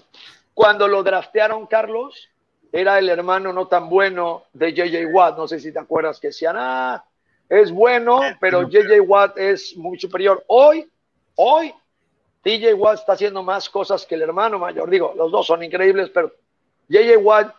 [0.54, 2.30] Cuando lo draftearon, Carlos,
[2.72, 5.36] era el hermano no tan bueno de JJ Watt.
[5.36, 7.04] No sé si te acuerdas que decían, ah,
[7.50, 10.42] es bueno, ah, pero JJ Watt es muy superior.
[10.46, 10.90] Hoy,
[11.34, 11.74] hoy,
[12.42, 14.88] TJ Watt está haciendo más cosas que el hermano mayor.
[14.88, 16.32] Digo, los dos son increíbles, pero
[16.88, 17.54] JJ Watt,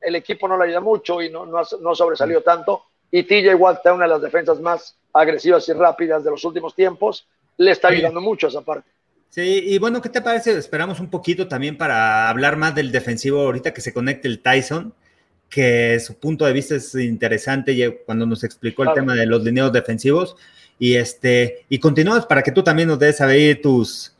[0.00, 3.78] el equipo no le ayuda mucho y no, no, no sobresalido tanto y TJ Watt
[3.78, 7.88] está una de las defensas más agresivas y rápidas de los últimos tiempos, le está
[7.88, 8.88] ayudando mucho esa parte.
[9.30, 10.56] Sí, y bueno, ¿qué te parece?
[10.56, 14.94] Esperamos un poquito también para hablar más del defensivo ahorita que se conecte el Tyson,
[15.48, 19.72] que su punto de vista es interesante cuando nos explicó el tema de los lineos
[19.72, 20.36] defensivos.
[20.78, 24.14] Y este, y continuamos para que tú también nos des ahí tus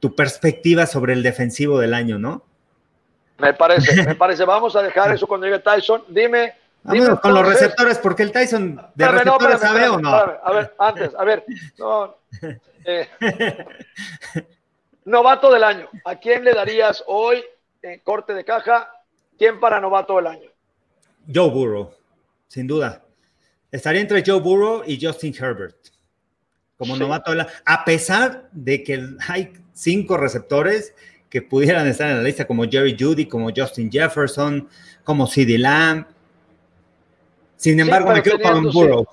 [0.00, 2.44] tu perspectiva sobre el defensivo del año, ¿no?
[3.38, 4.44] Me parece, me parece.
[4.44, 6.02] Vamos a dejar eso cuando llegue Tyson.
[6.08, 6.54] Dime,
[6.86, 10.08] Vámonos con los receptores, porque el Tyson de receptores sabe o no.
[10.08, 11.44] a ver, antes, a ver.
[12.88, 13.08] Eh,
[15.04, 15.88] novato del año.
[16.04, 17.44] ¿A quién le darías hoy
[17.82, 18.88] en corte de caja?
[19.36, 20.50] ¿Quién para novato del año?
[21.32, 21.90] Joe Burrow,
[22.46, 23.02] sin duda.
[23.72, 25.76] Estaría entre Joe Burrow y Justin Herbert
[26.78, 27.50] como novato del año.
[27.64, 30.94] A pesar de que hay cinco receptores
[31.28, 34.68] que pudieran estar en la lista, como Jerry Judy, como Justin Jefferson,
[35.02, 36.06] como CeeDee Lamb
[37.56, 39.06] sin embargo, me quedo con Burrow.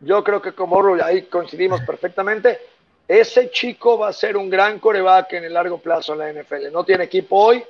[0.00, 2.58] Yo creo que con Burrow ahí coincidimos perfectamente.
[3.06, 6.70] Ese chico va a ser un gran coreback en el largo plazo en la NFL.
[6.72, 7.64] No tiene equipo hoy,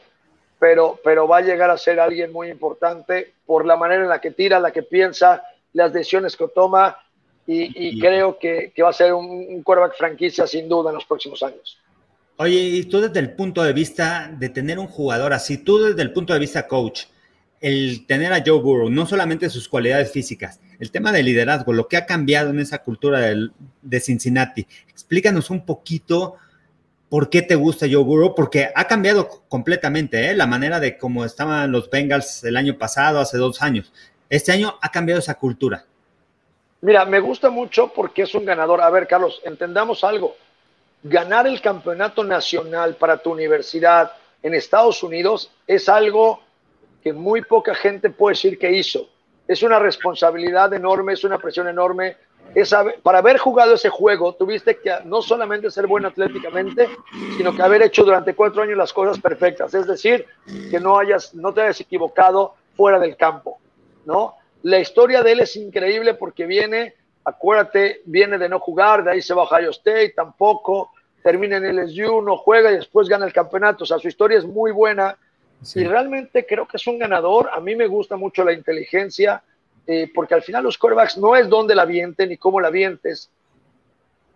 [0.58, 4.20] pero, pero va a llegar a ser alguien muy importante por la manera en la
[4.20, 5.42] que tira, la que piensa,
[5.72, 6.96] las decisiones que toma.
[7.50, 11.42] Y, creo que, va a ser un, un quarterback franquicia sin duda en los próximos
[11.42, 11.78] años.
[12.36, 16.02] Oye, y tú desde el punto de vista de tener un jugador así, tú desde
[16.02, 17.06] el punto de vista coach,
[17.60, 21.88] el tener a Joe Burrow, no solamente sus cualidades físicas, el tema de liderazgo, lo
[21.88, 24.66] que ha cambiado en esa cultura de Cincinnati.
[24.88, 26.36] Explícanos un poquito
[27.08, 30.34] por qué te gusta Joe Burrow, porque ha cambiado completamente ¿eh?
[30.34, 33.92] la manera de cómo estaban los Bengals el año pasado, hace dos años.
[34.28, 35.84] Este año ha cambiado esa cultura.
[36.80, 38.80] Mira, me gusta mucho porque es un ganador.
[38.80, 40.36] A ver, Carlos, entendamos algo.
[41.02, 46.40] Ganar el campeonato nacional para tu universidad en Estados Unidos es algo
[47.02, 49.08] que muy poca gente puede decir que hizo.
[49.46, 52.16] Es una responsabilidad enorme, es una presión enorme.
[52.54, 56.88] Es para haber jugado ese juego, tuviste que no solamente ser bueno atléticamente,
[57.36, 59.74] sino que haber hecho durante cuatro años las cosas perfectas.
[59.74, 60.26] Es decir,
[60.70, 63.58] que no, hayas, no te hayas equivocado fuera del campo.
[64.06, 64.34] ¿no?
[64.62, 66.94] La historia de él es increíble porque viene
[67.28, 71.66] acuérdate, viene de no jugar, de ahí se va a Ohio State, tampoco, termina en
[71.66, 73.84] el SU, no juega y después gana el campeonato.
[73.84, 75.16] O sea, su historia es muy buena
[75.74, 77.50] y realmente creo que es un ganador.
[77.52, 79.42] A mí me gusta mucho la inteligencia,
[79.86, 83.30] eh, porque al final los corebacks no es dónde la vienten ni cómo la vientes,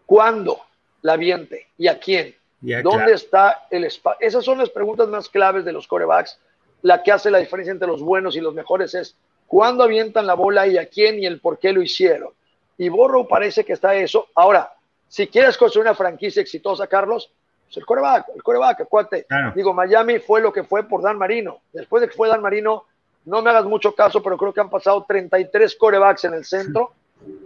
[0.06, 0.60] cuándo
[1.02, 2.34] la viente y a quién.
[2.82, 4.24] ¿Dónde está el espacio?
[4.26, 6.38] Esas son las preguntas más claves de los corebacks.
[6.82, 10.34] La que hace la diferencia entre los buenos y los mejores es cuándo avientan la
[10.34, 12.30] bola y a quién y el por qué lo hicieron.
[12.78, 14.28] Y Borro parece que está eso.
[14.34, 14.72] Ahora,
[15.08, 17.30] si quieres construir una franquicia exitosa, Carlos,
[17.72, 19.26] pues el coreback, el coreback, acuérdate.
[19.54, 21.62] Digo, Miami fue lo que fue por Dan Marino.
[21.72, 22.84] Después de que fue Dan Marino,
[23.24, 26.92] no me hagas mucho caso, pero creo que han pasado 33 corebacks en el centro,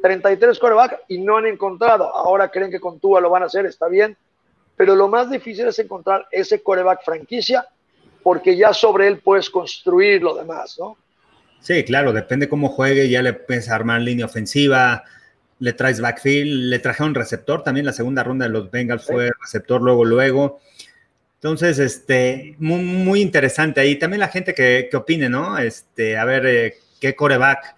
[0.02, 2.12] 33 corebacks y no han encontrado.
[2.12, 4.16] Ahora creen que con Tua lo van a hacer, está bien.
[4.76, 7.64] Pero lo más difícil es encontrar ese coreback franquicia,
[8.24, 10.96] porque ya sobre él puedes construir lo demás, ¿no?
[11.60, 15.04] Sí, claro, depende cómo juegue, ya le puedes armar línea ofensiva,
[15.58, 19.80] le traes backfield, le trajeron receptor, también la segunda ronda de los Bengals fue receptor
[19.82, 20.60] luego, luego.
[21.34, 23.98] Entonces, este, muy, muy interesante ahí.
[23.98, 25.58] También la gente que, que opine, ¿no?
[25.58, 27.76] Este, a ver, eh, qué coreback,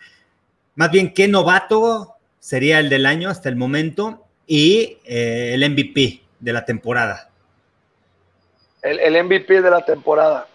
[0.79, 6.23] más bien, qué novato sería el del año hasta el momento y eh, el MVP
[6.39, 7.31] de la temporada.
[8.83, 10.47] El, el, MVP de la temporada.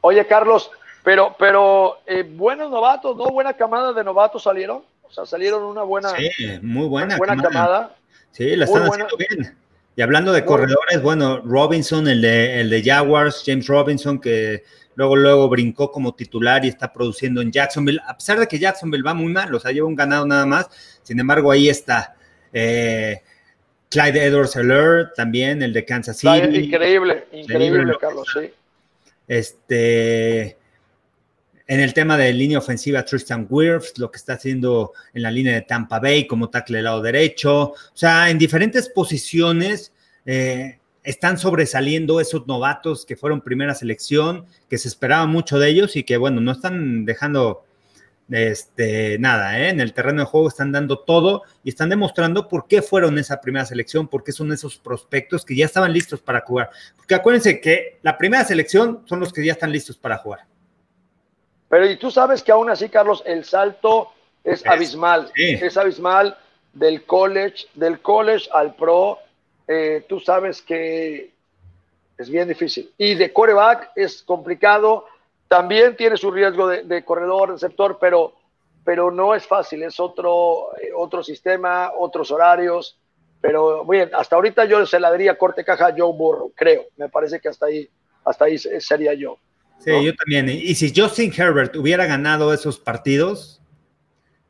[0.00, 0.70] Oye, Carlos,
[1.04, 3.26] pero, pero eh, buenos novatos, ¿no?
[3.26, 4.82] Buena camada de novatos salieron.
[5.10, 6.30] O sea, salieron una buena, sí,
[6.62, 7.96] muy buena, buena camada.
[8.30, 9.56] Sí, la están haciendo bien.
[9.96, 14.62] Y hablando de corredores, bueno, Robinson, el de, el de Jaguars, James Robinson, que
[14.94, 19.02] luego, luego brincó como titular y está produciendo en Jacksonville, a pesar de que Jacksonville
[19.02, 20.68] va muy mal, o sea, lleva un ganado nada más,
[21.02, 22.14] sin embargo, ahí está.
[22.52, 23.20] Eh,
[23.90, 26.56] Clyde Edwards Heller, también el de Kansas City.
[26.56, 28.52] Increíble, increíble, Carlos, sí.
[29.26, 30.56] Este,
[31.70, 35.54] en el tema de línea ofensiva, Tristan Wirfs, lo que está haciendo en la línea
[35.54, 37.60] de Tampa Bay como tackle del lado derecho.
[37.60, 39.92] O sea, en diferentes posiciones
[40.26, 45.94] eh, están sobresaliendo esos novatos que fueron primera selección, que se esperaba mucho de ellos
[45.94, 47.62] y que, bueno, no están dejando
[48.28, 49.68] este, nada, ¿eh?
[49.68, 53.40] en el terreno de juego están dando todo y están demostrando por qué fueron esa
[53.40, 56.70] primera selección, por qué son esos prospectos que ya estaban listos para jugar.
[56.96, 60.49] Porque acuérdense que la primera selección son los que ya están listos para jugar.
[61.70, 64.10] Pero y tú sabes que aún así, Carlos, el salto
[64.42, 65.30] es, abismal.
[65.36, 66.36] Es abismal
[66.72, 69.20] del college, del college al pro.
[69.68, 71.30] Eh, tú sabes que
[72.18, 72.92] es bien difícil.
[72.98, 75.06] Y de coreback es complicado.
[75.46, 78.34] También tiene su riesgo de, corredor, receptor, pero,
[78.84, 79.84] pero no es fácil.
[79.84, 82.98] Es otro, eh, otro sistema, otros horarios.
[83.40, 86.86] Pero bien, hasta ahorita yo se la daría corte caja a Joe Burrow, creo.
[86.96, 87.88] Me parece que hasta ahí,
[88.24, 89.38] hasta ahí sería yo.
[89.80, 90.48] Sí, yo también.
[90.48, 93.62] Y si Justin Herbert hubiera ganado esos partidos,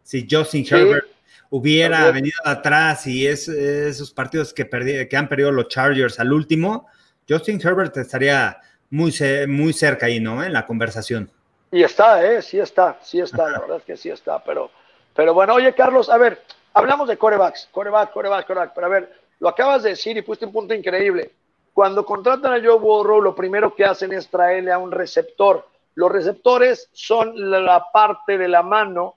[0.03, 1.07] si Justin Herbert
[1.51, 4.69] hubiera venido atrás y es, esos partidos que,
[5.09, 6.89] que han perdido los Chargers al último,
[7.29, 9.15] Justin Herbert estaría muy,
[9.47, 10.43] muy cerca ahí, ¿no?
[10.43, 11.31] En la conversación.
[11.71, 12.43] Y está, ¿eh?
[12.43, 14.43] Sí está, sí está, la verdad es que sí está.
[14.43, 14.71] Pero,
[15.15, 16.43] pero bueno, oye, Carlos, a ver,
[16.75, 20.47] hablamos de corebacks, coreback, coreback, coreback, pero a ver, lo acabas de decir y pusiste
[20.47, 21.31] un punto increíble.
[21.73, 25.67] Cuando contratan a Joe Burrow, lo primero que hacen es traerle a un receptor.
[25.95, 29.17] Los receptores son la parte de la mano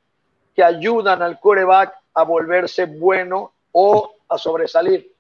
[0.56, 5.12] que ayudan al coreback a volverse bueno o a sobresalir.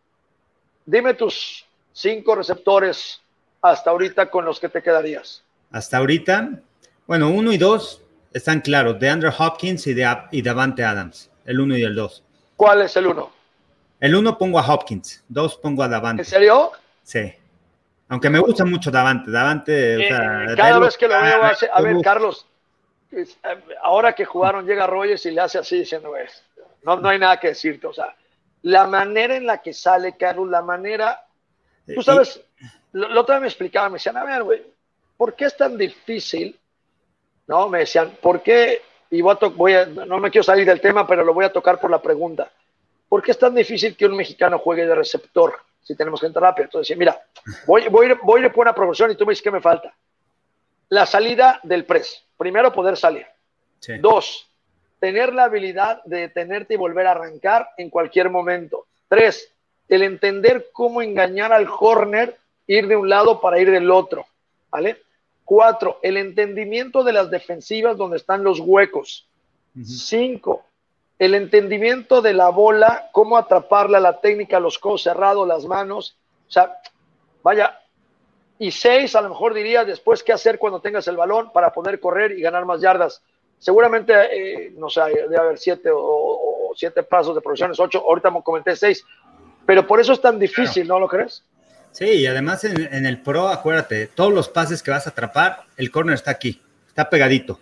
[0.86, 3.22] Dime tus cinco receptores
[3.62, 5.43] hasta ahorita con los que te quedarías.
[5.72, 6.60] Hasta ahorita,
[7.08, 8.02] bueno, uno y dos
[8.34, 12.24] están claros, de Andrew Hopkins y de y Davante Adams, el uno y el dos.
[12.56, 13.32] ¿Cuál es el uno?
[14.00, 16.24] El uno pongo a Hopkins, dos pongo a Davante.
[16.24, 16.72] ¿En serio?
[17.04, 17.34] Sí.
[18.10, 19.32] Aunque me gusta mucho Davante.
[19.32, 22.48] Davante, o sea, cada vez que lo veo, hace, a ver, Carlos,
[23.12, 23.26] eh,
[23.82, 26.44] ahora que jugaron, llega Rogers y le hace así diciendo, es,
[26.84, 27.88] no, no hay nada que decirte.
[27.88, 28.16] O sea,
[28.63, 31.26] la manera en la que sale, Carlos, la manera.
[31.94, 32.42] Tú sabes,
[32.94, 34.63] lo, otra vez me explicaban, me decían, a ver, güey,
[35.18, 36.58] ¿por qué es tan difícil?
[37.48, 38.82] No, me decían, ¿por qué?
[39.10, 41.52] Y voy a, voy a, no me quiero salir del tema, pero lo voy a
[41.52, 42.52] tocar por la pregunta.
[43.10, 45.56] ¿Por qué es tan difícil que un mexicano juegue de receptor?
[45.84, 46.65] Si tenemos gente rápida.
[46.65, 47.22] Entonces, mira,
[47.67, 49.93] voy, voy, voy a ir por una promoción y tú me dices qué me falta.
[50.89, 52.24] La salida del press.
[52.38, 53.26] Primero, poder salir.
[54.00, 54.50] Dos,
[55.00, 58.88] tener la habilidad de detenerte y volver a arrancar en cualquier momento.
[59.10, 59.52] Tres,
[59.89, 64.26] el entender cómo engañar al corner, ir de un lado para ir del otro.
[64.72, 65.02] ¿Vale?
[65.43, 69.28] Cuatro, el entendimiento de las defensivas donde están los huecos.
[69.84, 70.65] Cinco,
[71.24, 76.18] el entendimiento de la bola, cómo atraparla, la técnica, los codos cerrados, las manos.
[76.50, 76.80] O sea,
[77.42, 77.80] vaya,
[78.60, 82.02] y seis, a lo mejor diría después qué hacer cuando tengas el balón para poder
[82.02, 83.22] correr y ganar más yardas.
[83.58, 88.44] Seguramente, eh, no sé, debe haber siete o, siete pasos de progresiones, ocho, ahorita me
[88.44, 89.06] comenté seis,
[89.66, 91.44] pero por eso es tan difícil, ¿no lo crees?
[91.92, 95.92] Sí, y además en, el Pro, acuérdate, todos los pases que vas a atrapar, el
[95.92, 97.60] corner está aquí, está pegadito.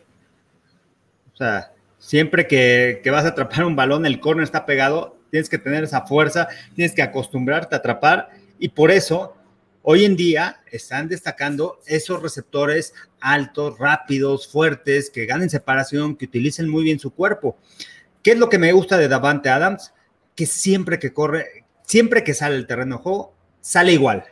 [1.34, 5.59] O sea, siempre que, vas a atrapar un balón, el corner está pegado, tienes que
[5.59, 9.37] tener esa fuerza, tienes que acostumbrarte a atrapar, y por eso
[9.83, 16.67] hoy en día están destacando esos receptores altos, rápidos, fuertes, que ganen separación, que utilicen
[16.67, 17.57] muy bien su cuerpo.
[18.23, 19.93] ¿Qué es lo que me gusta de Davante Adams?
[20.35, 24.25] Que siempre que corre, siempre que sale el terreno de juego, sale igual.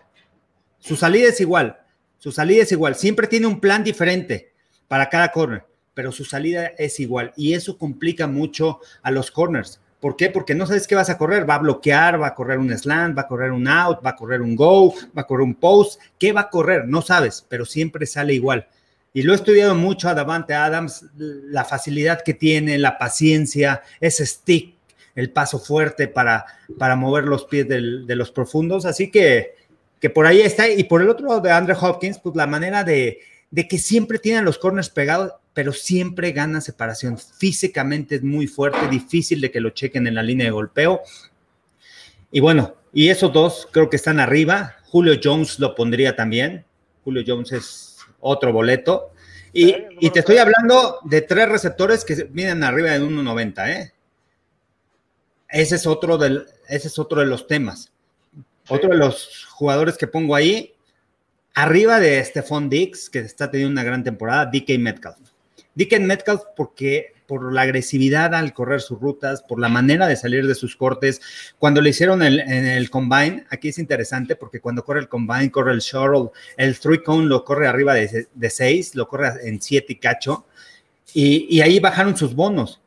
[0.79, 1.79] Su salida es igual.
[2.17, 2.95] Su salida es igual.
[2.95, 4.53] Siempre tiene un plan diferente
[4.87, 5.65] para cada corner,
[5.99, 7.33] pero su salida es igual.
[7.35, 9.81] Y eso complica mucho a los corners.
[9.99, 10.29] ¿Por qué?
[10.29, 11.47] Porque no sabes qué vas a correr.
[11.47, 14.15] Va a bloquear, va a correr un slant, va a correr un out, va a
[14.15, 15.99] correr un go, va a correr un post.
[16.17, 16.87] ¿Qué va a correr?
[16.87, 18.65] No sabes, pero siempre sale igual.
[19.13, 24.25] Y lo he estudiado mucho a Davante Adams, la facilidad que tiene, la paciencia, ese
[24.25, 24.75] stick
[25.15, 26.45] el paso fuerte para,
[26.77, 28.85] para mover los pies de los profundos.
[28.85, 29.53] Así que,
[29.99, 30.69] que por ahí está.
[30.69, 33.19] Y por el otro lado de Andre Hopkins, pues la manera de,
[33.51, 37.17] de que siempre tienen los corners pegados, pero siempre gana separación.
[37.17, 41.01] Físicamente es muy fuerte, difícil de que lo chequen en la línea de golpeo.
[42.31, 44.77] Y bueno, y esos dos creo que están arriba.
[44.85, 46.63] Julio Jones lo pondría también.
[47.03, 49.11] Julio Jones es otro boleto.
[49.51, 53.91] Y, y te estoy hablando de tres receptores que vienen arriba de 1.90, ¿eh?
[55.49, 57.91] ese es otro, del, ese es otro de los temas.
[58.69, 60.73] Otro de los jugadores que pongo ahí,
[61.53, 65.17] arriba de Stephon Dix, que está teniendo una gran temporada, DK Metcalf.
[65.79, 70.47] DK Metcalf porque por la agresividad al correr sus rutas, por la manera de salir
[70.47, 71.21] de sus cortes.
[71.59, 75.51] Cuando le hicieron el, en el combine, aquí es interesante porque cuando corre el combine,
[75.51, 79.61] corre el shuttle, el three cone lo corre arriba de, de seis, lo corre en
[79.61, 80.45] siete y cacho,
[81.13, 82.81] y, y ahí bajaron sus bonos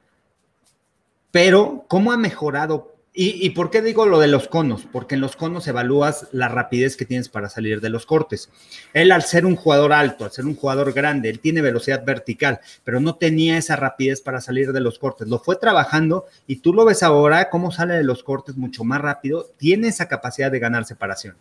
[1.32, 2.91] pero ¿cómo ha mejorado?
[3.14, 4.86] ¿Y, por qué digo lo de los conos?
[4.90, 8.48] Porque en los conos evalúas la rapidez que tienes para salir de los cortes.
[8.94, 12.60] Él al ser un jugador alto, al ser un jugador grande, él tiene velocidad vertical,
[12.84, 15.28] pero no tenía esa rapidez para salir de los cortes.
[15.28, 19.02] Lo fue trabajando y tú lo ves ahora, cómo sale de los cortes mucho más
[19.02, 21.36] rápido, tiene esa capacidad de ganar separación.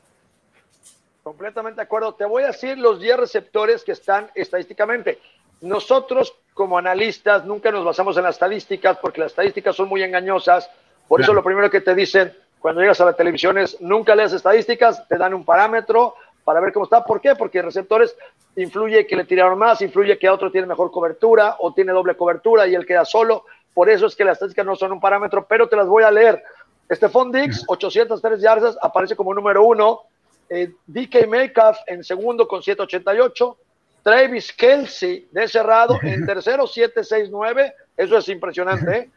[1.24, 2.16] Completamente de acuerdo.
[2.16, 5.20] Te voy a decir los 10 receptores que están estadísticamente.
[5.62, 10.70] Nosotros como analistas nunca nos basamos en las estadísticas porque las estadísticas son muy engañosas.
[11.12, 14.32] Por eso lo primero que te dicen cuando llegas a la televisión es nunca leas
[14.32, 17.04] estadísticas, te dan un parámetro para ver cómo está.
[17.04, 17.36] ¿Por qué?
[17.36, 18.16] Porque receptores
[18.56, 22.66] influye que le tiraron más, influye que otro tiene mejor cobertura o tiene doble cobertura
[22.66, 23.44] y él queda solo.
[23.74, 26.12] Por eso es que las estadísticas no son un parámetro, pero te las voy a
[26.12, 26.42] leer.
[26.90, 30.04] Stephon Dix, 803 yardas, aparece como número uno.
[30.50, 33.58] Eh, DK Metcalf en segundo con 788.
[34.02, 38.98] Travis Kelsey de cerrado en tercero 769, eso es impresionante.
[38.98, 39.10] ¿eh?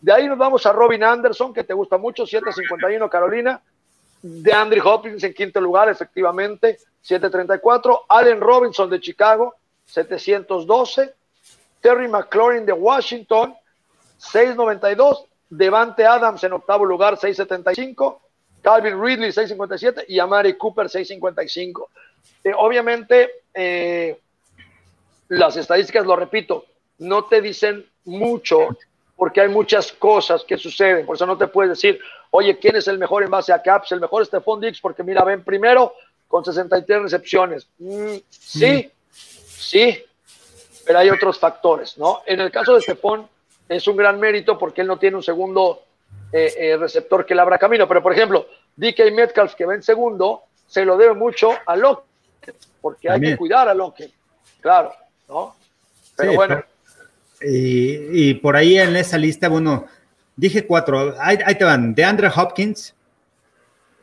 [0.00, 3.60] De ahí nos vamos a Robin Anderson, que te gusta mucho, 751 Carolina.
[4.22, 8.02] De Andrew Hopkins en quinto lugar, efectivamente, 734.
[8.08, 9.54] Allen Robinson de Chicago,
[9.86, 11.14] 712.
[11.80, 13.54] Terry McLaurin de Washington,
[14.18, 15.24] 692.
[15.50, 18.22] Devante Adams en octavo lugar, 675.
[18.62, 20.04] Calvin Ridley, 657.
[20.08, 21.90] Y Amari Cooper, 655.
[22.44, 24.20] Eh, obviamente, eh,
[25.28, 26.66] las estadísticas, lo repito,
[26.98, 28.68] no te dicen mucho
[29.22, 31.06] porque hay muchas cosas que suceden.
[31.06, 33.92] Por eso no te puedes decir, oye, ¿quién es el mejor en base a Caps?
[33.92, 35.94] El mejor es Stephon Dix porque mira, ven primero
[36.26, 37.68] con 63 recepciones.
[37.78, 38.90] Mm, sí,
[39.46, 40.04] sí,
[40.84, 42.22] pero hay otros factores, ¿no?
[42.26, 43.28] En el caso de Stephon
[43.68, 45.84] es un gran mérito porque él no tiene un segundo
[46.32, 47.86] eh, receptor que le abra camino.
[47.86, 52.02] Pero, por ejemplo, DK Metcalf, que va en segundo, se lo debe mucho a Locke
[52.80, 54.10] porque hay que cuidar a Lockett,
[54.60, 54.92] claro,
[55.28, 55.54] ¿no?
[56.16, 56.64] Pero bueno.
[57.44, 59.86] Y, por ahí en esa lista, bueno,
[60.36, 62.94] dije cuatro, ahí, te van, de Andre Hopkins,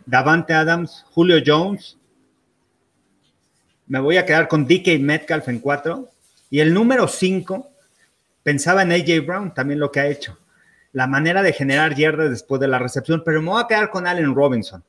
[0.06, 1.98] Davante Adams, Julio Jones,
[3.88, 6.10] me voy a quedar con DK Metcalf en cuatro,
[6.50, 7.70] y el número cinco,
[8.44, 10.38] pensaba en AJ Brown, también lo que ha hecho,
[10.94, 14.08] la manera de generar yardas después de la recepción, pero me voy a quedar con
[14.08, 14.84] Allen Robinson,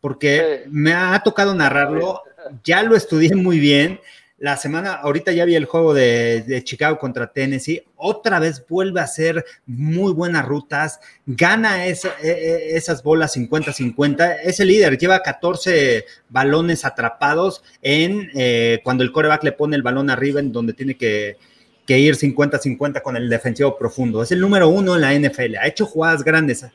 [0.00, 2.22] porque me ha tocado narrarlo
[2.64, 4.00] ya lo estudié muy bien.
[4.38, 7.82] La semana, ahorita ya vi el juego de, Chicago contra Tennessee.
[7.96, 11.00] Otra vez vuelve a hacer muy buenas rutas.
[11.24, 14.36] Gana e, e, esas bolas 50-50.
[14.44, 14.98] Es el líder.
[14.98, 20.52] Lleva 14 balones atrapados en eh, cuando el coreback le pone el balón arriba en
[20.52, 21.38] donde tiene que,
[21.86, 24.22] que ir 50-50 con el defensivo profundo.
[24.22, 25.56] Es el número uno en la NFL.
[25.56, 26.66] Ha hecho jugadas grandes.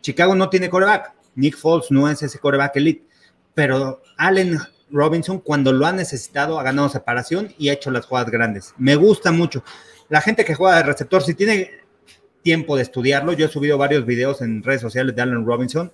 [0.00, 1.12] Chicago no tiene coreback.
[1.34, 3.04] Nick Foles no es ese coreback elite.
[3.52, 4.58] Pero Allen
[4.92, 8.74] Robinson cuando lo ha necesitado ha ganado separación y ha hecho las jugadas grandes.
[8.78, 9.64] Me gusta mucho.
[10.08, 11.82] La gente que juega de receptor, si tiene
[12.42, 13.32] tiempo de estudiarlo.
[13.32, 15.92] Yo he subido varios videos en redes sociales de Allen Robinson.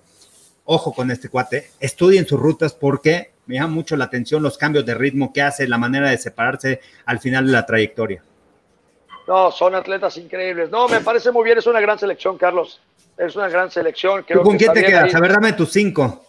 [0.64, 4.84] Ojo con este cuate, estudien sus rutas porque me llama mucho la atención los cambios
[4.84, 8.22] de ritmo que hace, la manera de separarse al final de la trayectoria.
[9.26, 10.70] No, son atletas increíbles.
[10.70, 12.80] No, me parece muy bien, es una gran selección, Carlos.
[13.16, 14.24] Es una gran selección.
[14.42, 15.14] ¿Con quién te quedas?
[15.14, 16.27] A ver, dame tus cinco.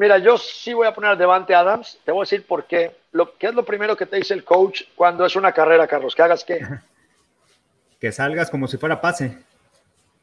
[0.00, 1.98] Mira, yo sí voy a poner Devante Adams.
[2.02, 2.96] Te voy a decir por qué.
[3.12, 6.14] Lo, ¿Qué es lo primero que te dice el coach cuando es una carrera, Carlos?
[6.14, 6.66] ¿Que hagas qué?
[8.00, 9.36] Que salgas como si fuera pase.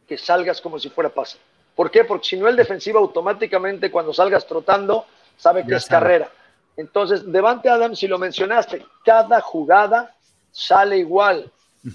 [0.07, 1.37] Que salgas como si fuera pase.
[1.75, 2.03] ¿Por qué?
[2.05, 5.05] Porque si no, el defensivo automáticamente cuando salgas trotando
[5.37, 6.27] sabe que es carrera.
[6.75, 10.15] Entonces, Devante Adams, si lo mencionaste, cada jugada
[10.51, 11.51] sale igual.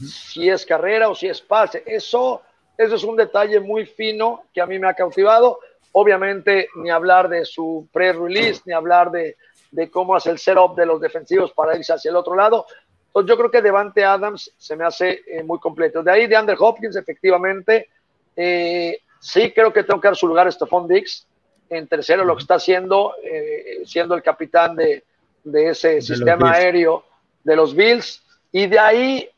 [0.07, 1.83] Si es carrera o si es pase.
[1.85, 2.43] Eso,
[2.78, 5.59] eso es un detalle muy fino que a mí me ha cautivado.
[5.93, 9.36] Obviamente, ni hablar de su pre-release, ni hablar de,
[9.70, 12.66] de cómo hace el setup de los defensivos para irse hacia el otro lado.
[13.09, 16.03] Entonces yo creo que Devante Adams se me hace eh, muy completo.
[16.03, 17.90] De ahí de Andrew Hopkins, efectivamente,
[18.34, 21.26] eh, sí creo que tengo que dar su lugar a Stephon Diggs.
[21.68, 25.05] En tercero, lo que está haciendo, eh, siendo el capitán de,
[25.45, 27.05] de ese sistema aéreo
[27.45, 28.22] de los Bills.
[28.51, 29.28] Y de ahí,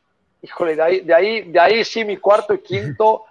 [0.43, 3.25] híjole, de ahí, de ahí, de ahí sí mi cuarto y quinto,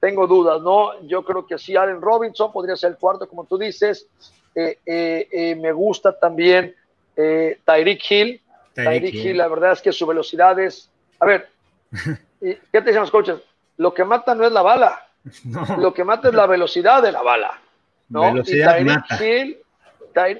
[0.00, 1.00] tengo dudas, ¿no?
[1.06, 4.08] Yo creo que sí, Allen Robinson podría ser el cuarto, como tú dices.
[4.54, 6.74] me gusta también
[7.14, 8.42] Tyreek Hill
[8.84, 10.90] Tyreek Hill, la verdad es que su velocidad es.
[11.20, 11.48] A ver,
[12.40, 13.38] ¿qué te dicen los coches?
[13.76, 15.06] Lo que mata no es la bala,
[15.78, 17.60] lo que mata es la velocidad de la bala.
[18.08, 18.22] ¿no?
[18.22, 19.24] Velocidad mata.
[19.24, 19.58] Hill,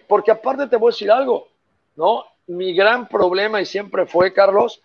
[0.07, 1.49] porque aparte te voy a decir algo,
[1.97, 2.25] ¿no?
[2.47, 4.81] Mi gran problema y siempre fue, Carlos,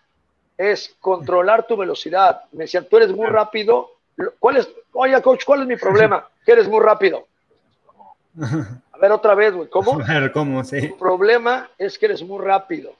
[0.58, 2.42] es controlar tu velocidad.
[2.52, 3.92] Me decían, tú eres muy rápido.
[4.38, 4.68] ¿Cuál es?
[4.92, 6.28] Oye, coach, ¿cuál es mi problema?
[6.44, 7.26] Que eres muy rápido.
[8.92, 9.98] A ver, otra vez, güey, ¿cómo?
[10.08, 10.62] A ver, ¿cómo?
[10.62, 10.88] Sí.
[10.88, 12.94] Tu problema es que eres muy rápido.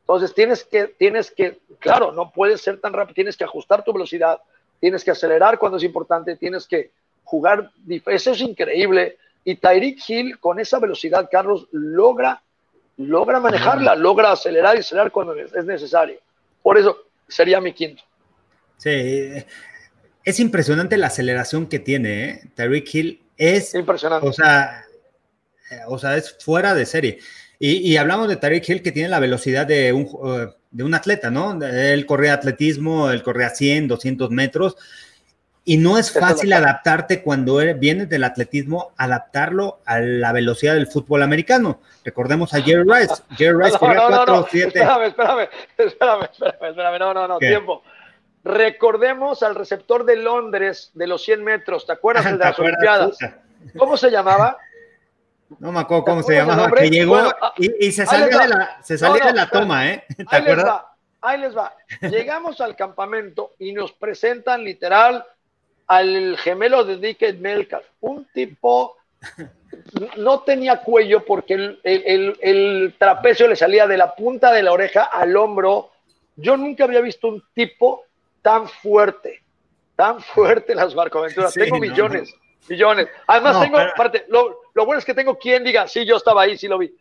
[0.00, 3.92] Entonces tienes que, tienes que, claro, no puedes ser tan rápido, tienes que ajustar tu
[3.92, 4.40] velocidad,
[4.80, 6.90] tienes que acelerar cuando es importante, tienes que
[7.24, 7.70] jugar,
[8.06, 9.18] eso es increíble.
[9.44, 12.42] Y Tyreek Hill con esa velocidad, Carlos, logra,
[12.96, 16.18] logra manejarla, logra acelerar y acelerar cuando es necesario.
[16.62, 16.96] Por eso
[17.28, 18.02] sería mi quinto.
[18.78, 19.44] Sí,
[20.28, 22.42] es impresionante la aceleración que tiene, ¿eh?
[22.54, 24.28] Tyreek Hill es impresionante.
[24.28, 24.84] O sea,
[25.86, 27.18] o sea, es fuera de serie.
[27.60, 31.28] Y, hablamos de Tariq Hill que tiene la velocidad de un, uh, de un atleta,
[31.28, 31.58] ¿no?
[31.60, 34.76] Él corre atletismo, él corre a 100, 200 metros.
[35.64, 41.22] Y no es fácil adaptarte cuando vienes del atletismo, adaptarlo a la velocidad del fútbol
[41.22, 41.80] americano.
[42.04, 43.14] Recordemos a Jerry Rice.
[43.36, 44.66] Jerry Rice corría 4 7.
[44.68, 45.48] Espérame, espérame,
[45.78, 47.82] espérame, espérame, no, no, no, tiempo.
[48.48, 53.18] Recordemos al receptor de Londres de los 100 metros, ¿te acuerdas de las Olimpiadas?
[53.76, 54.56] ¿Cómo se llamaba?
[55.58, 58.96] No me acuerdo cómo se llamaba, que llegó ah, y, se salió, de la, se
[58.96, 60.04] salió de la toma, ¿eh?
[60.16, 61.74] ¿Te ahí Les va, ahí les va.
[62.00, 65.26] Llegamos al campamento y nos presentan literal
[65.86, 68.96] al gemelo de Dickens Melcar, un tipo
[70.16, 74.72] no tenía cuello porque el, el, el, trapecio le salía de la punta de la
[74.72, 75.90] oreja al hombro.
[76.36, 78.04] Yo nunca había visto un tipo
[78.42, 79.42] tan fuerte,
[79.96, 81.54] tan fuerte las barcoaventuras.
[81.54, 82.34] Tengo millones
[82.68, 83.08] millones.
[83.26, 86.68] Además, tengo, aparte, lo, bueno es que tengo quien diga, sí, yo estaba ahí, sí
[86.68, 86.94] lo vi.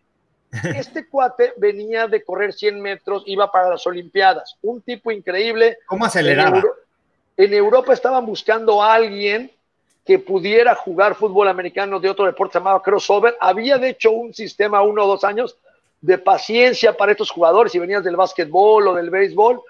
[0.75, 4.55] Este cuate venía de correr 100 metros, iba para las Olimpiadas.
[4.61, 5.77] Un tipo increíble.
[5.85, 6.63] ¿Cómo aceleraba?
[7.35, 9.51] En, Europa estaban buscando a alguien
[10.05, 13.35] que pudiera jugar fútbol americano de otro deporte llamado crossover.
[13.41, 15.57] Había de hecho un sistema uno o dos años
[15.99, 19.61] de paciencia para estos jugadores, si venías del básquetbol o del béisbol,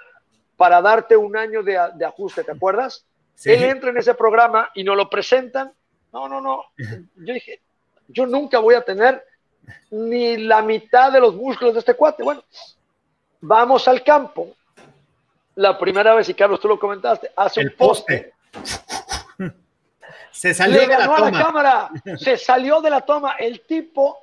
[0.57, 3.05] para darte un año de, de ajuste, ¿te acuerdas?
[3.45, 5.71] Él entra en ese programa y nos lo presentan
[6.17, 6.63] no, no, no.
[6.77, 7.61] Yo dije,
[8.07, 9.23] yo nunca voy a tener
[9.91, 12.23] ni la mitad de los músculos de este cuate.
[12.23, 12.43] Bueno,
[13.41, 14.55] vamos al campo.
[15.55, 18.33] La primera vez, y Carlos, tú lo comentaste, hace un poste.
[20.31, 21.31] Se salió de la toma.
[21.31, 23.33] la cámara, se salió de la toma.
[23.39, 24.19] El tipo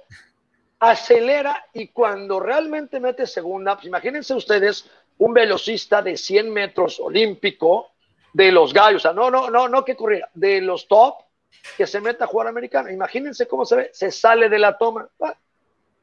[0.79, 4.89] acelera y cuando realmente mete segunda, pues imagínense ustedes
[5.19, 7.91] un velocista de 100 metros olímpico
[8.33, 11.15] de los gallos, o no, no, no, no que corriera, de los top,
[11.77, 12.91] que se meta a jugar americano.
[12.91, 15.09] Imagínense cómo se ve, se sale de la toma.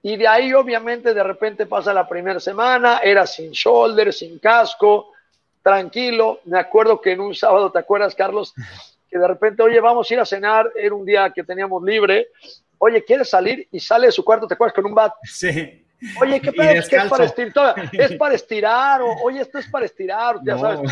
[0.01, 5.11] Y de ahí, obviamente, de repente pasa la primera semana, era sin shoulder, sin casco,
[5.61, 6.39] tranquilo.
[6.45, 8.53] Me acuerdo que en un sábado, ¿te acuerdas, Carlos?
[9.09, 12.29] Que de repente, oye, vamos a ir a cenar, era un día que teníamos libre.
[12.79, 13.67] Oye, ¿quieres salir?
[13.71, 14.73] Y sale de su cuarto, ¿te acuerdas?
[14.73, 15.13] Con un bat.
[15.23, 15.85] Sí.
[16.21, 16.71] Oye, ¿qué pedo?
[16.71, 20.57] Es que es para estirar, es para estirar, o oye, esto es para estirar, ya
[20.57, 20.91] sabes,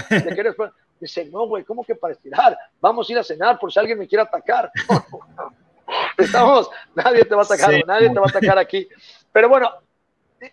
[1.00, 2.58] Dice, no, güey, ¿cómo que para estirar?
[2.82, 4.70] Vamos a ir a cenar por si alguien me quiere atacar.
[6.18, 8.88] Estamos, nadie te va a atacar, nadie te va a atacar aquí.
[9.32, 9.72] Pero bueno,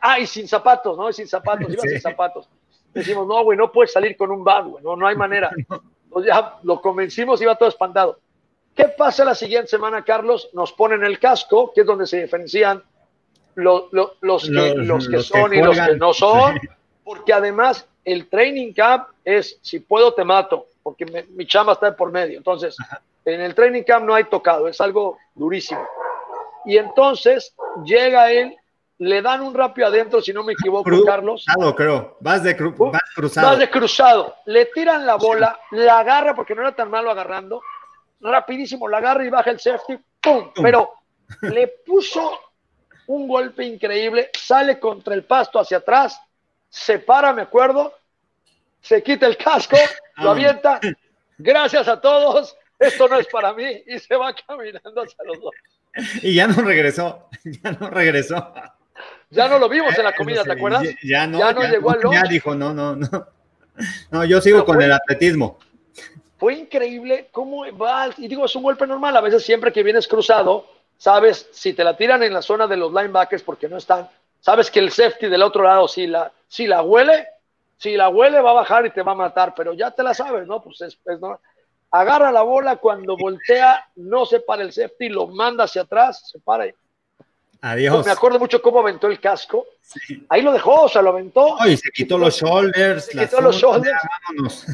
[0.01, 1.13] ah, y sin zapatos, ¿no?
[1.13, 2.49] sin zapatos, iba sin zapatos.
[2.95, 5.51] Decimos, no, güey, no puedes salir con un bag, güey, no, no hay manera.
[6.05, 8.21] Entonces ya lo convencimos iba todo espantado.
[8.75, 10.51] ¿Qué pasa la siguiente semana, Carlos?
[10.53, 12.85] Nos ponen el casco, que es donde se diferencian
[13.57, 13.85] los,
[14.21, 16.61] los, que, los, que son y los que no son,
[17.03, 22.13] porque además el training camp es, si puedo te mato, porque mi chamba está por
[22.13, 22.39] medio.
[22.39, 22.77] Entonces,
[23.25, 25.85] en el training camp no hay tocado, es algo durísimo.
[26.65, 27.55] Y entonces
[27.85, 28.55] llega él,
[28.99, 31.45] le dan un rápido adentro, si no me equivoco, Carlos.
[31.47, 32.17] Cruzado, creo.
[32.21, 33.47] Vas de, vas cruzado.
[33.49, 34.35] Vas de cruzado.
[34.45, 37.63] Le tiran la bola, la agarra porque no era tan malo agarrando.
[38.21, 39.99] Rapidísimo, la agarra y baja el safety.
[40.21, 40.51] ¡Pum!
[40.63, 40.91] Pero
[41.43, 42.39] le puso
[43.07, 46.21] un golpe increíble, sale contra el pasto hacia atrás,
[46.69, 47.95] se para, me acuerdo,
[48.81, 49.77] se quita el casco,
[50.17, 50.81] lo avienta.
[51.39, 55.55] Gracias a todos, esto no es para mí, y se va caminando hacia los dos.
[56.23, 58.53] Y ya no regresó, ya no regresó.
[59.31, 60.85] Ya no lo vimos en la comida, ¿te acuerdas?
[61.03, 63.27] Ya, no, ya no llegó al Ya dijo, no, no, no.
[64.11, 65.59] No, yo sigo con el atletismo.
[66.39, 70.07] Fue increíble cómo va, y digo, es un golpe normal, a veces siempre que vienes
[70.07, 70.67] cruzado,
[70.99, 74.09] sabes, si te la tiran en la zona de los linebackers porque no están,
[74.41, 77.27] sabes que el safety del otro lado, si la, si la huele,
[77.79, 80.15] si la huele va a bajar y te va a matar, pero ya te la
[80.15, 80.63] sabes, ¿no?
[80.63, 81.41] Pues es, no.
[81.91, 86.39] Agarra la bola cuando voltea, no se para el safety, lo manda hacia atrás, se
[86.41, 86.67] para.
[87.61, 88.05] Adiós.
[88.05, 89.67] me acuerdo mucho cómo aventó el casco.
[90.29, 91.57] Ahí lo dejó, o sea, lo aventó.
[91.67, 93.07] y se quitó los shoulders.
[93.07, 94.01] Se quitó los shoulders.
[94.29, 94.67] Vámonos.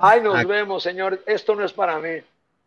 [0.00, 1.22] Ay, nos vemos, señor.
[1.26, 2.20] Esto no es para mí.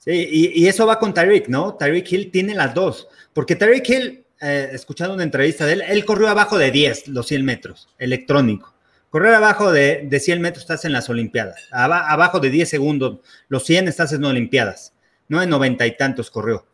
[0.03, 1.75] Sí, y, eso va con Tyreek, ¿no?
[1.75, 3.07] Tyreek Hill tiene las dos.
[3.33, 7.27] Porque Tyreek Hill, eh, escuchando una entrevista de él, él corrió abajo de 10, los
[7.27, 8.73] 100 metros, electrónico.
[9.11, 11.67] Correr abajo de, de 100 metros estás en las Olimpiadas.
[11.69, 14.93] abajo de 10 segundos, los 100 estás en Olimpiadas.
[15.27, 16.65] No en 90 y tantos corrió.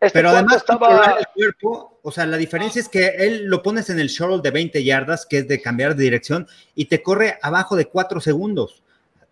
[0.00, 1.18] Este Pero además estaba...
[1.20, 4.50] el cuerpo, o sea, la diferencia es que él lo pones en el shuttle de
[4.50, 8.82] 20 yardas, que es de cambiar de dirección, y te corre abajo de 4 segundos.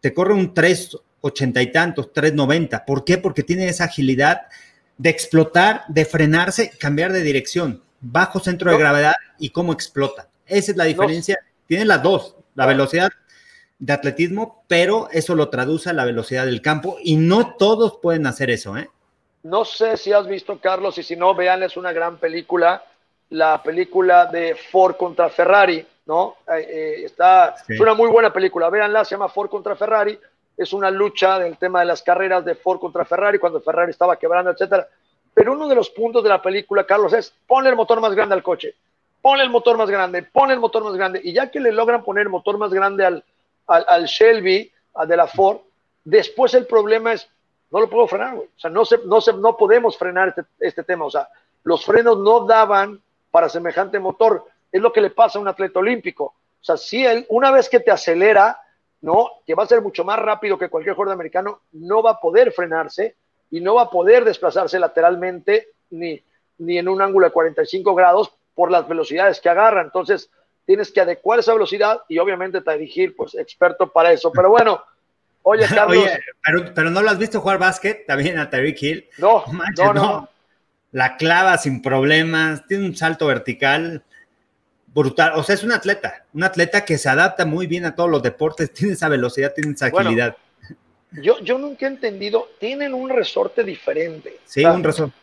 [0.00, 2.84] Te corre un 3 ochenta y tantos, 390.
[2.84, 3.18] ¿Por qué?
[3.18, 4.42] Porque tiene esa agilidad
[4.98, 10.28] de explotar, de frenarse, cambiar de dirección, bajo centro de gravedad y cómo explota.
[10.46, 11.38] Esa es la diferencia.
[11.66, 13.10] Tiene las dos, la velocidad
[13.78, 18.26] de atletismo, pero eso lo traduce a la velocidad del campo y no todos pueden
[18.26, 18.90] hacer eso, ¿eh?
[19.42, 22.84] No sé si has visto, Carlos, y si no, vean, es una gran película,
[23.30, 26.36] la película de Ford contra Ferrari, ¿no?
[26.46, 30.18] Eh, eh, está, Es una muy buena película, véanla, se llama Ford contra Ferrari,
[30.62, 34.16] es una lucha del tema de las carreras de Ford contra Ferrari, cuando Ferrari estaba
[34.16, 34.86] quebrando, etcétera.
[35.32, 38.34] Pero uno de los puntos de la película, Carlos, es ponle el motor más grande
[38.34, 38.74] al coche,
[39.22, 41.18] ponle el motor más grande, ponle el motor más grande.
[41.24, 43.24] Y ya que le logran poner el motor más grande al,
[43.66, 44.70] al, Shelby,
[45.06, 45.60] de la Ford,
[46.04, 47.26] después el problema es,
[47.70, 48.34] no lo puedo frenar.
[48.34, 51.06] O sea, no, se, no, se, no podemos frenar este, este tema.
[51.06, 51.26] O sea,
[51.64, 53.00] los frenos no daban
[53.30, 54.44] para semejante motor.
[54.70, 56.24] Es lo que le pasa a un atleta olímpico.
[56.24, 58.60] O sea, si él, una vez que te acelera,
[59.02, 59.30] ¿no?
[59.46, 62.52] Que va a ser mucho más rápido que cualquier jugador americano, no va a poder
[62.52, 63.16] frenarse
[63.50, 66.22] y no va a poder desplazarse lateralmente ni,
[66.58, 69.82] ni en un ángulo de 45 grados por las velocidades que agarra.
[69.82, 70.30] Entonces,
[70.66, 74.30] tienes que adecuar esa velocidad y obviamente te dirigir, pues, experto para eso.
[74.32, 74.82] Pero bueno,
[75.42, 76.04] oye, Carlos.
[76.74, 79.08] pero, no lo has visto jugar básquet también a Tyreek Hill.
[79.18, 79.44] No,
[79.76, 80.28] no, no,
[80.92, 84.04] La clava sin problemas, tiene un salto vertical
[84.94, 85.32] brutal.
[85.36, 88.22] O sea, es un atleta, un atleta que se adapta muy bien a todos los
[88.22, 90.36] deportes, tiene esa velocidad, tiene esa agilidad.
[91.12, 94.38] yo, yo nunca he entendido, tienen un resorte diferente.
[94.44, 95.14] Sí, un resorte.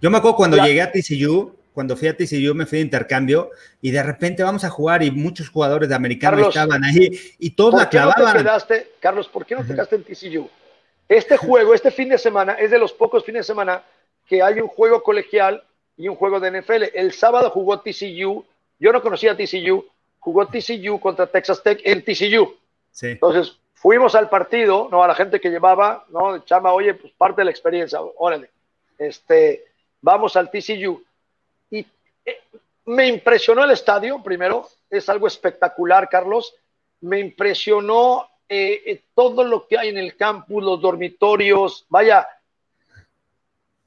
[0.00, 3.50] Yo me acuerdo cuando llegué a TCU, cuando fui a TCU me fui de intercambio
[3.80, 7.74] y de repente vamos a jugar y muchos jugadores de americanos estaban ahí y todos
[7.74, 8.44] la clavaban.
[9.00, 10.50] Carlos, ¿por qué no te quedaste en TCU?
[11.08, 13.82] Este juego, este fin de semana, es de los pocos fines de semana
[14.26, 15.64] que hay un juego colegial
[15.98, 16.84] y un juego de NFL.
[16.94, 18.46] El sábado jugó TCU,
[18.78, 19.84] yo no conocía TCU,
[20.20, 22.56] jugó TCU contra Texas Tech en TCU.
[22.92, 23.08] Sí.
[23.08, 27.40] Entonces fuimos al partido, no a la gente que llevaba, no, chama, oye, pues parte
[27.40, 28.50] de la experiencia, órale,
[28.96, 29.64] este,
[30.00, 31.02] vamos al TCU.
[31.70, 31.86] Y
[32.24, 32.40] eh,
[32.86, 36.54] me impresionó el estadio, primero, es algo espectacular, Carlos.
[37.00, 42.26] Me impresionó eh, eh, todo lo que hay en el campus, los dormitorios, vaya,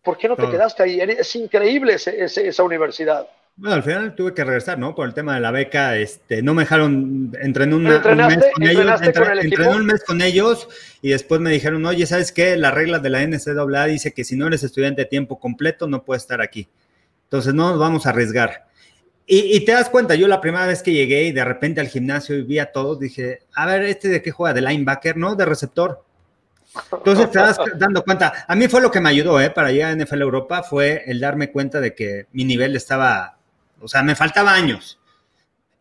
[0.03, 0.99] ¿Por qué no te quedaste ahí?
[0.99, 3.27] Es increíble esa universidad.
[3.55, 4.95] Bueno, al final tuve que regresar, ¿no?
[4.95, 9.01] Por el tema de la beca, este, no me dejaron, entrené un mes con ellos,
[9.01, 10.67] entrené, un mes con ellos
[11.01, 12.55] y después me dijeron, oye, ¿sabes qué?
[12.57, 16.03] La regla de la NCAA dice que si no eres estudiante a tiempo completo no
[16.03, 16.69] puedes estar aquí.
[17.25, 18.65] Entonces no nos vamos a arriesgar.
[19.27, 21.87] Y, y, te das cuenta, yo la primera vez que llegué y de repente al
[21.87, 24.53] gimnasio y vi a todos, dije, a ver, ¿este de qué juega?
[24.53, 25.15] ¿De linebacker?
[25.15, 25.35] ¿No?
[25.35, 26.03] ¿De receptor?
[26.91, 28.45] Entonces te das dando cuenta.
[28.47, 29.49] A mí fue lo que me ayudó, ¿eh?
[29.49, 33.37] Para llegar a NFL Europa, fue el darme cuenta de que mi nivel estaba,
[33.79, 34.99] o sea, me faltaba años.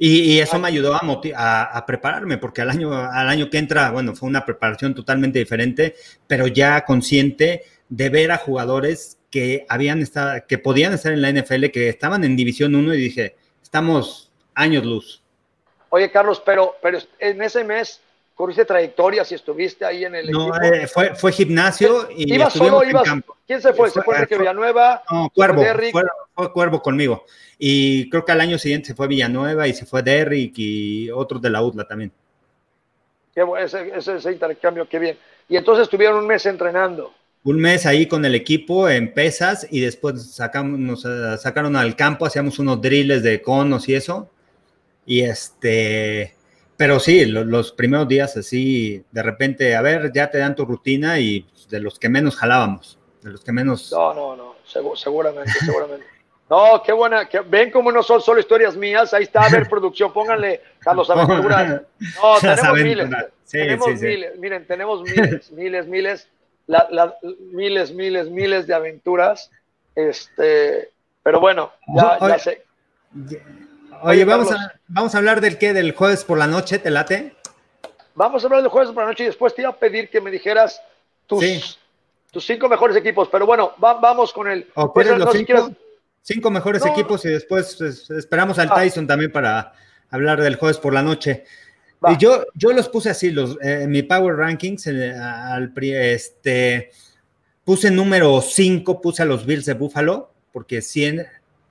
[0.02, 4.14] Y, eso me ayudó a, a, prepararme, porque al año, al año que entra, bueno,
[4.14, 5.94] fue una preparación totalmente diferente,
[6.26, 11.30] pero ya consciente de ver a jugadores que habían estado, que podían estar en la
[11.30, 15.22] NFL, que estaban en División 1 y dije, estamos años luz.
[15.90, 18.00] Oye, Carlos, pero, pero en ese mes
[18.40, 22.82] corriste trayectoria si estuviste ahí en el no, eh, fue, fue gimnasio y ¿Ibas solo,
[22.82, 23.06] ibas,
[23.46, 23.90] ¿Quién se fue?
[23.90, 25.02] ¿Se fue Enrique Villanueva?
[25.10, 25.62] No, Cuervo,
[25.92, 27.26] fue, fue, Cuervo conmigo.
[27.58, 31.42] Y creo que al año siguiente se fue Villanueva y se fue Derrick y otros
[31.42, 32.12] de la UDLA también.
[33.34, 35.18] Qué bueno, ese, ese, intercambio, qué bien.
[35.46, 37.12] Y entonces estuvieron un mes entrenando.
[37.44, 41.94] Un mes ahí con el equipo en pesas y después sacamos, nos eh, sacaron al
[41.94, 44.30] campo, hacíamos unos drills de conos y eso.
[45.04, 46.36] Y este,
[46.80, 51.20] pero sí, los, primeros días así, de repente, a ver, ya te dan tu rutina
[51.20, 53.92] y de los que menos jalábamos, de los que menos...
[53.92, 54.56] No, no, no,
[54.96, 56.06] seguramente, seguramente.
[56.48, 60.10] No, qué buena, ven cómo no son solo historias mías, ahí está, a ver, producción,
[60.10, 61.84] pónganle Carlos Aventura.
[62.22, 63.10] No, tenemos miles,
[63.50, 66.28] tenemos miles, miren, tenemos miles, miles, miles,
[67.52, 69.50] miles, miles, miles de aventuras,
[69.94, 70.88] este,
[71.22, 72.64] pero bueno, ya, ya sé.
[74.02, 77.34] Oye, vamos, a, vamos a hablar del qué, del jueves por la noche, ¿te late?
[78.14, 80.20] Vamos a hablar del jueves por la noche y después te iba a pedir que
[80.20, 80.80] me dijeras
[81.26, 81.78] tus,
[82.30, 83.28] tus cinco mejores equipos.
[83.30, 84.68] Pero bueno, vamos con el.
[84.74, 85.30] ¿O pues, los
[86.22, 87.80] cinco, mejores equipos y después
[88.10, 88.74] esperamos al ah.
[88.74, 89.72] Tyson también para
[90.10, 91.44] hablar del jueves por la noche.
[92.08, 96.90] Y yo, yo los puse así, los, eh, en mi Power Rankings, al, este,
[97.64, 101.26] puse número 5, puse a los Bills de Buffalo, porque 100,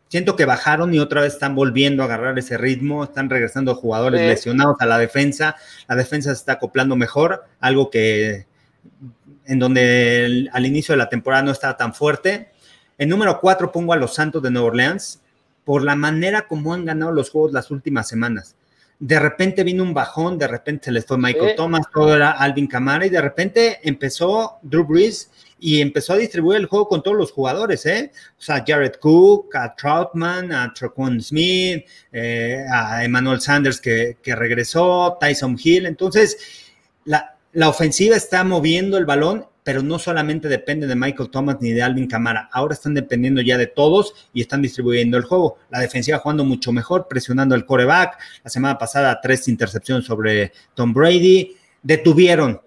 [0.09, 4.19] siento que bajaron y otra vez están volviendo a agarrar ese ritmo, están regresando jugadores
[4.21, 5.55] lesionados a la defensa,
[5.87, 8.45] la defensa se está acoplando mejor, algo que
[9.45, 12.49] en donde al inicio de la temporada no estaba tan fuerte.
[12.97, 15.21] En número cuatro pongo a los Santos de Nueva Orleans
[15.63, 18.55] por la manera como han ganado los juegos las últimas semanas.
[18.99, 22.67] De repente vino un bajón, de repente se les fue Michael Thomas, todo era Alvin
[22.67, 27.17] Kamara y de repente empezó Drew Brees y empezó a distribuir el juego con todos
[27.17, 28.11] los jugadores, ¿eh?
[28.37, 35.17] O sea, Jared Cook, a Troutman, a Traquan Smith, eh, a Emmanuel Sanders que, regresó,
[35.19, 35.85] Tyson Hill.
[35.85, 36.37] Entonces,
[37.05, 37.35] la,
[37.67, 42.07] ofensiva está moviendo el balón, pero no solamente depende de Michael Thomas ni de Alvin
[42.07, 42.49] Kamara.
[42.51, 45.57] Ahora están dependiendo ya de todos y están distribuyendo el juego.
[45.69, 48.17] La defensiva jugando mucho mejor, presionando el coreback.
[48.43, 51.55] La semana pasada, tres intercepciones sobre Tom Brady.
[51.83, 52.61] Detuvieron.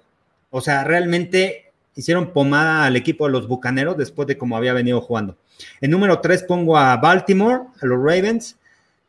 [0.51, 5.01] O sea, realmente hicieron pomada al equipo de los Bucaneros después de cómo había venido
[5.01, 5.37] jugando.
[5.81, 8.57] En número 3 pongo a Baltimore, a los Ravens.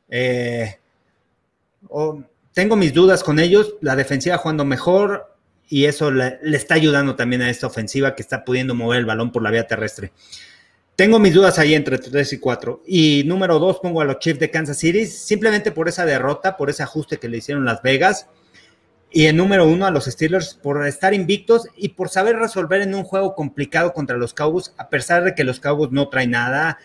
[0.09, 0.77] Eh,
[2.53, 5.33] tengo mis dudas con ellos, la defensiva jugando mejor
[5.69, 9.31] y eso le, está ayudando también a esta ofensiva que está pudiendo mover el balón
[9.31, 10.11] por la vía terrestre.
[10.95, 12.83] Tengo mis dudas ahí entre 3 y 4.
[12.85, 16.69] Y número 2 pongo a los Chiefs de Kansas City, simplemente por esa derrota, por
[16.69, 18.27] ese ajuste que le hicieron Las Vegas.
[19.15, 22.95] Y en número uno a los Steelers por estar invictos y por saber resolver en
[22.95, 26.79] un juego complicado contra los Cowboys, a pesar de que los Cowboys no traen nada.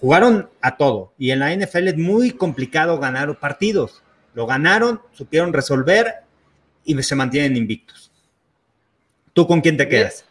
[0.00, 1.12] Jugaron a todo.
[1.18, 4.02] Y en la NFL es muy complicado ganar partidos.
[4.34, 6.12] Lo ganaron, supieron resolver
[6.84, 8.10] y se mantienen invictos.
[9.32, 10.24] ¿Tú con quién te quedas?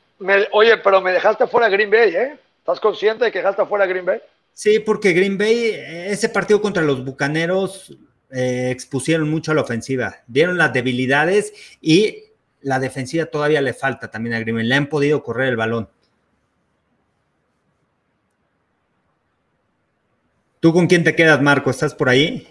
[0.52, 2.38] oye, pero me dejaste fuera Green Bay, ¿eh?
[2.60, 4.20] ¿Estás consciente de que dejaste fuera Green Bay?
[4.54, 5.72] Sí, porque Green Bay,
[6.08, 7.98] ese partido contra los Bucaneros,
[8.32, 12.24] eh, expusieron mucho a la ofensiva, dieron las debilidades y
[12.62, 15.90] la defensiva todavía le falta también a Grimmel, le han podido correr el balón.
[20.60, 21.72] ¿Tú con quién te quedas, Marco?
[21.72, 22.48] ¿Estás por ahí?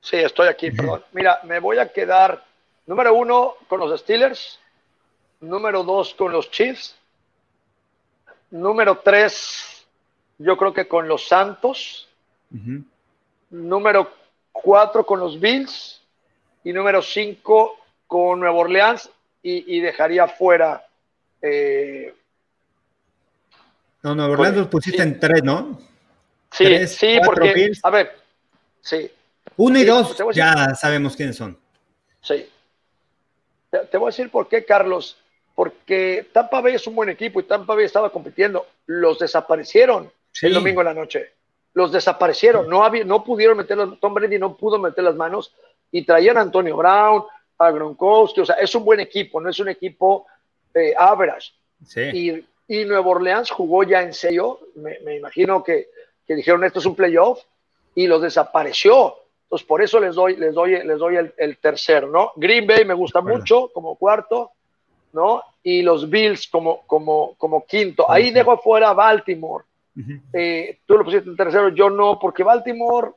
[0.00, 1.04] Sí, estoy aquí, perdón.
[1.12, 2.44] Mira, me voy a quedar
[2.86, 4.58] número uno con los Steelers,
[5.40, 6.96] número dos con los Chiefs,
[8.50, 9.86] número tres,
[10.38, 12.08] yo creo que con los Santos,
[13.50, 14.12] número
[14.52, 16.02] 4 con los Bills
[16.64, 19.10] y número 5 con Nueva Orleans
[19.42, 20.84] y, dejaría fuera.
[21.40, 22.14] Eh,
[24.02, 25.80] no, Nueva Orleans los pusiste en 3, ¿no?
[26.50, 28.12] Sí, sí, porque, a ver,
[28.80, 29.10] sí.
[29.56, 31.58] Uno y dos, ya sabemos quiénes son.
[32.20, 32.48] Sí.
[33.70, 35.18] Te, voy a decir por qué, Carlos.
[35.54, 38.66] Porque Tampa Bay es un buen equipo y Tampa Bay estaba compitiendo.
[38.86, 40.10] Los desaparecieron
[40.42, 41.32] el domingo en la noche
[41.74, 45.54] los desaparecieron, no, había, no pudieron meter, Tom Brady no pudo meter las manos
[45.90, 47.24] y traían a Antonio Brown,
[47.58, 50.26] a Gronkowski, o sea, es un buen equipo, no es un equipo
[50.74, 51.52] eh, average.
[52.12, 55.88] Y, y Nueva Orleans jugó ya en serio, me, imagino que,
[56.26, 57.40] dijeron esto es un playoff
[57.94, 59.16] y los desapareció.
[59.44, 62.32] Entonces, por eso les doy, les doy, les doy el, tercero, ¿no?
[62.36, 64.52] Green Bay me gusta mucho como cuarto,
[65.14, 65.42] ¿no?
[65.62, 68.10] Y los Bills como, como, como quinto.
[68.10, 69.64] Ahí dejo afuera Baltimore,
[70.86, 73.12] tú lo pusiste en tercero, yo no, porque Baltimore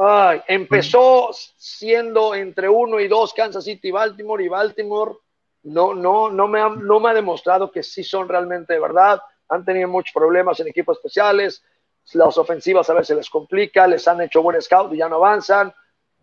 [0.00, 5.16] Ay, empezó siendo entre uno y dos Kansas City y Baltimore y Baltimore
[5.64, 9.20] no, no, no, me ha, no me ha demostrado que sí son realmente de verdad.
[9.48, 11.64] Han tenido muchos problemas en equipos especiales.
[12.12, 15.74] Las ofensivas a veces les complica, les han hecho buen scout y ya no avanzan.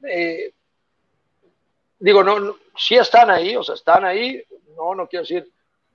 [0.08, 0.54] Eh,
[2.00, 4.42] digo, no, sí están ahí, o sea, están ahí.
[4.78, 5.52] No, no quiero decir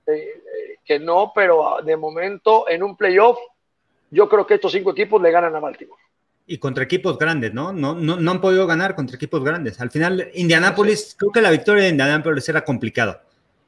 [0.07, 3.37] eh, que no, pero de momento en un playoff,
[4.09, 6.01] yo creo que estos cinco equipos le ganan a Baltimore
[6.51, 7.71] y contra equipos grandes, ¿no?
[7.71, 8.17] No, ¿no?
[8.17, 9.79] no han podido ganar contra equipos grandes.
[9.79, 13.21] Al final, Indianápolis, creo que la victoria de Indianápolis era complicado,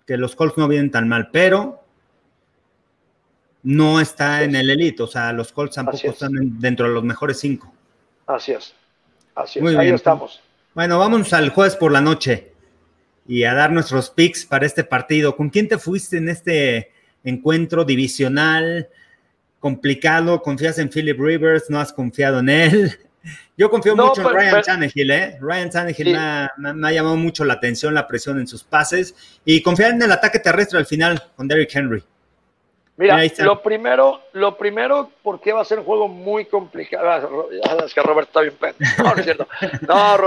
[0.06, 1.82] que los Colts no vienen tan mal, pero
[3.64, 7.40] no está en el elite, o sea, los Colts tampoco están dentro de los mejores
[7.40, 7.74] cinco.
[8.28, 8.74] Así es,
[9.36, 10.42] así es, ahí estamos.
[10.74, 12.53] Bueno, vamos al jueves por la noche
[13.28, 15.36] y a dar nuestros picks para este partido.
[15.36, 16.92] ¿Con quién te fuiste en este
[17.24, 18.90] encuentro divisional?
[19.64, 23.00] complicado, confías en Philip Rivers, no has confiado en él.
[23.58, 25.38] Yo confío mucho en Ryan Tannehill, ¿eh?
[25.40, 29.16] Ryan Tannehill me, ha, llamado mucho la atención, la presión en sus pases
[29.46, 32.04] y confiar en el ataque terrestre al final con Derrick Henry.
[32.96, 37.10] Mira, lo primero, lo primero, porque va a ser un juego muy complicado.
[37.10, 39.48] Ah, es que Roberto está bien No, no es cierto.
[39.88, 40.18] No,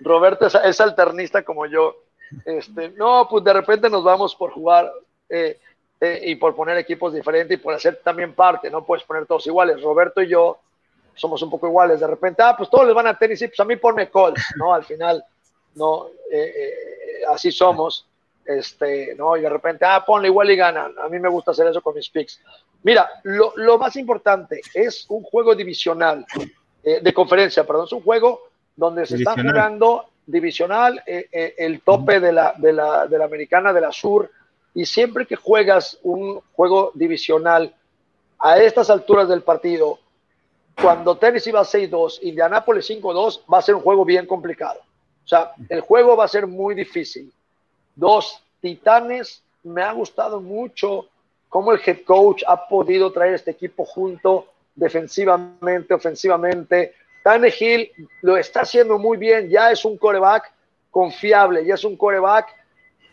[0.00, 1.96] Roberto, es, alternista como yo.
[2.44, 4.92] Este, no, pues de repente nos vamos por jugar.
[5.28, 5.58] Eh,
[6.00, 9.46] eh, y por poner equipos diferentes y por hacer también parte, no puedes poner todos
[9.46, 9.82] iguales.
[9.82, 10.58] Roberto y yo
[11.14, 12.00] somos un poco iguales.
[12.00, 14.74] De repente, ah, pues todos les van a tenis, pues a mí ponme Colts, ¿no?
[14.74, 15.24] Al final,
[15.76, 18.07] no, eh, así somos.
[18.48, 19.36] Este, ¿no?
[19.36, 20.94] Y de repente, ah, ponle igual y ganan.
[20.98, 22.40] A mí me gusta hacer eso con mis picks.
[22.82, 26.24] Mira, lo, lo más importante es un juego divisional,
[26.82, 28.40] de conferencia, perdón, es un juego
[28.74, 33.82] donde se está jugando divisional, el tope de la, de la, de la americana de
[33.82, 34.30] la sur
[34.74, 37.74] y siempre que juegas un juego divisional
[38.38, 39.98] a estas alturas del partido,
[40.80, 44.80] cuando Tennessee va 6-2, Indianapolis 5-2, va a ser un juego bien complicado.
[45.24, 47.32] O sea, el juego va a ser muy difícil.
[47.98, 51.08] Dos, Titanes, me ha gustado mucho
[51.48, 54.46] cómo el head coach ha podido traer este equipo junto
[54.76, 56.94] defensivamente, ofensivamente.
[57.24, 57.90] Tannehill
[58.22, 60.52] lo está haciendo muy bien, ya es un coreback
[60.92, 62.46] confiable, ya es un coreback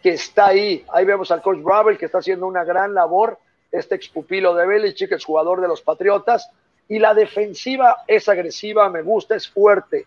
[0.03, 0.85] que está ahí.
[0.93, 3.39] Ahí vemos al coach Bravel que está haciendo una gran labor,
[3.71, 6.47] este expupilo de Belichick, es jugador de los Patriotas,
[6.87, 10.05] y la defensiva es agresiva, me gusta, es fuerte.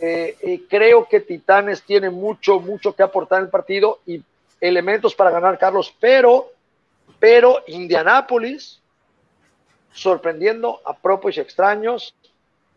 [0.00, 4.22] Eh, creo que Titanes tiene mucho, mucho que aportar en el partido y
[4.60, 6.52] elementos para ganar, Carlos, pero,
[7.18, 8.80] pero Indianápolis,
[9.92, 12.14] sorprendiendo a propios y extraños,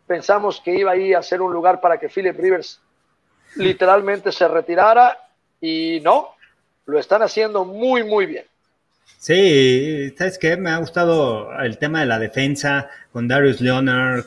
[0.07, 2.81] pensamos que iba ahí a ser un lugar para que Philip Rivers
[3.55, 5.17] literalmente se retirara
[5.59, 6.35] y no,
[6.85, 8.45] lo están haciendo muy, muy bien.
[9.17, 10.57] Sí, ¿sabes qué?
[10.57, 14.25] Me ha gustado el tema de la defensa con Darius Leonard,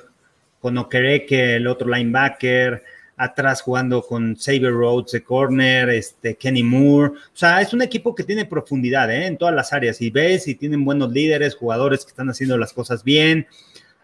[0.60, 2.82] con Okereke, el otro linebacker,
[3.16, 7.12] atrás jugando con Xavier Rhodes de corner, este, Kenny Moore.
[7.12, 9.26] O sea, es un equipo que tiene profundidad ¿eh?
[9.26, 10.00] en todas las áreas.
[10.00, 13.46] Y ves, y tienen buenos líderes, jugadores que están haciendo las cosas bien.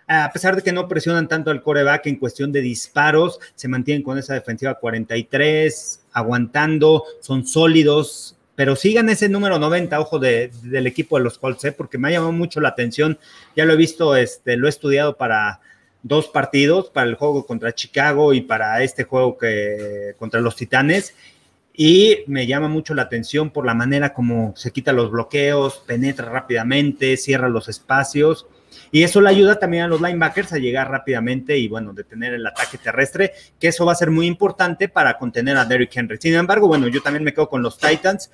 [0.07, 4.03] A pesar de que no presionan tanto al coreback en cuestión de disparos, se mantienen
[4.03, 10.87] con esa defensiva 43, aguantando, son sólidos, pero sigan ese número 90, ojo, de, del
[10.87, 11.73] equipo de los Colts, ¿eh?
[11.73, 13.19] porque me ha llamado mucho la atención.
[13.57, 15.61] Ya lo he visto, este, lo he estudiado para
[16.03, 21.15] dos partidos, para el juego contra Chicago y para este juego que, contra los Titanes.
[21.75, 26.29] Y me llama mucho la atención por la manera como se quita los bloqueos, penetra
[26.29, 28.47] rápidamente, cierra los espacios.
[28.91, 32.47] Y eso le ayuda también a los linebackers a llegar rápidamente y, bueno, detener el
[32.47, 36.19] ataque terrestre, que eso va a ser muy importante para contener a Derrick Henry.
[36.21, 38.31] Sin embargo, bueno, yo también me quedo con los Titans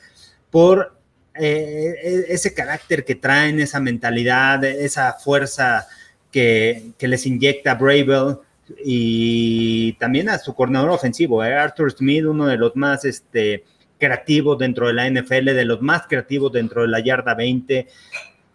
[0.51, 0.97] por
[1.35, 5.87] eh, e, ese carácter que traen, esa mentalidad, esa fuerza
[6.31, 8.39] que, les inyecta Bravel
[8.85, 13.65] y también a su coordinador ofensivo, eh, Arthur Smith, uno de los más este,
[13.99, 17.87] creativos dentro de la NFL, de los más creativos dentro de la yarda 20.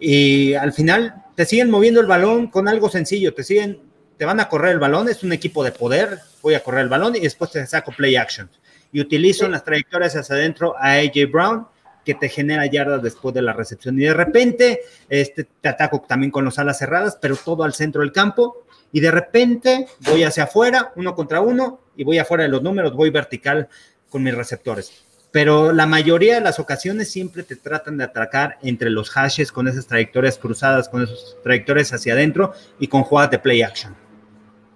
[0.03, 3.79] Y al final te siguen moviendo el balón con algo sencillo, te siguen,
[4.17, 6.89] te van a correr el balón, es un equipo de poder, voy a correr el
[6.89, 8.49] balón y después te saco play action.
[8.91, 11.67] Y utilizo en las trayectorias hacia adentro a AJ Brown
[12.03, 13.95] que te genera yardas después de la recepción.
[13.99, 18.01] Y de repente este, te ataco también con los alas cerradas, pero todo al centro
[18.01, 18.65] del campo.
[18.91, 22.95] Y de repente voy hacia afuera, uno contra uno, y voy afuera de los números,
[22.95, 23.69] voy vertical
[24.09, 25.05] con mis receptores.
[25.31, 29.67] Pero la mayoría de las ocasiones siempre te tratan de atracar entre los hashes con
[29.67, 33.95] esas trayectorias cruzadas, con esas trayectorias hacia adentro y con jugadas de play action.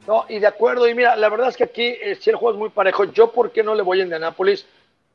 [0.08, 2.54] No, y de acuerdo, y mira, la verdad es que aquí eh, si el juego
[2.54, 3.06] es muy parejo.
[3.06, 4.66] Yo, ¿por qué no le voy a Indianapolis?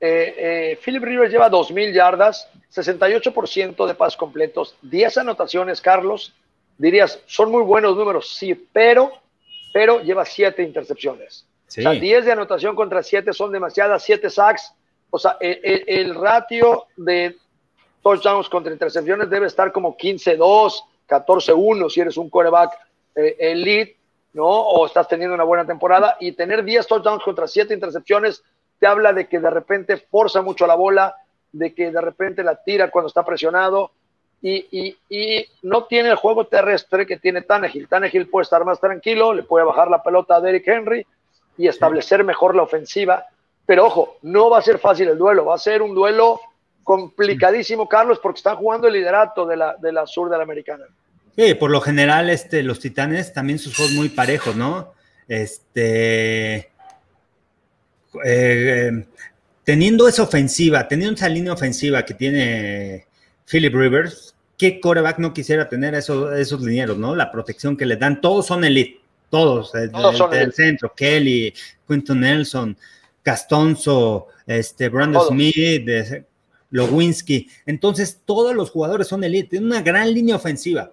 [0.01, 6.35] Eh, eh, Philip Rivers lleva 2.000 yardas, 68% de pases completos, 10 anotaciones, Carlos.
[6.77, 9.13] Dirías, son muy buenos números, sí, pero
[9.73, 11.47] pero lleva siete intercepciones.
[11.69, 14.75] O sea, 10 de anotación contra 7 son demasiadas, 7 sacks.
[15.11, 17.37] O sea, el, ratio de
[18.03, 22.73] touchdowns contra intercepciones debe estar como 15-2, 14-1 si eres un coreback
[23.17, 23.97] eh, elite,
[24.33, 24.47] ¿no?
[24.47, 26.17] O estás teniendo una buena temporada.
[26.21, 28.43] Y tener 10 touchdowns contra 7 intercepciones
[28.79, 31.15] te habla de que de repente forza mucho la bola,
[31.53, 33.93] de que de repente la tira cuando está presionado.
[34.43, 37.89] Y, y, no tiene el juego terrestre que tiene Tannehill.
[37.89, 41.07] Tannehill puede estar más tranquilo, le puede bajar la pelota a Derrick Henry
[41.59, 43.27] y establecer mejor la ofensiva.
[43.71, 46.41] Pero ojo, no va a ser fácil el duelo, va a ser un duelo
[46.83, 50.87] complicadísimo, Carlos, porque están jugando el liderato de la, de la sur de la americana.
[51.37, 54.93] Sí, por lo general, este, los titanes también sus juegos muy parejos, ¿no?
[55.29, 56.69] Este.
[58.25, 59.07] Eh,
[59.63, 63.07] teniendo esa ofensiva, teniendo esa línea ofensiva que tiene
[63.49, 67.15] Philip Rivers, ¿qué coreback no quisiera tener esos, esos linieros, ¿no?
[67.15, 68.99] La protección que le dan, todos son elite.
[69.31, 71.55] Todos, del centro, Kelly,
[71.87, 72.77] Quinton Nelson,
[73.31, 75.89] Castonzo, este, Brandon Smith,
[76.71, 77.49] Lowinski.
[77.65, 80.91] Entonces, todos los jugadores son elite, tienen una gran línea ofensiva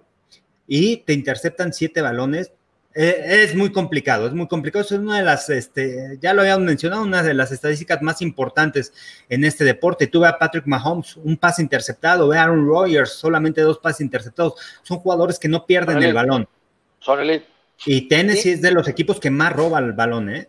[0.68, 2.52] y te interceptan siete balones.
[2.94, 4.84] Eh, es muy complicado, es muy complicado.
[4.84, 8.92] Es una de las, este, ya lo habíamos mencionado, una de las estadísticas más importantes
[9.28, 10.06] en este deporte.
[10.06, 14.54] Tuve a Patrick Mahomes, un pase interceptado, ve a Aaron Rodgers, solamente dos pases interceptados.
[14.84, 16.48] Son jugadores que no pierden el balón.
[17.00, 17.46] Son elite.
[17.84, 20.48] Y Tennessee es de los equipos que más roba el balón, ¿eh?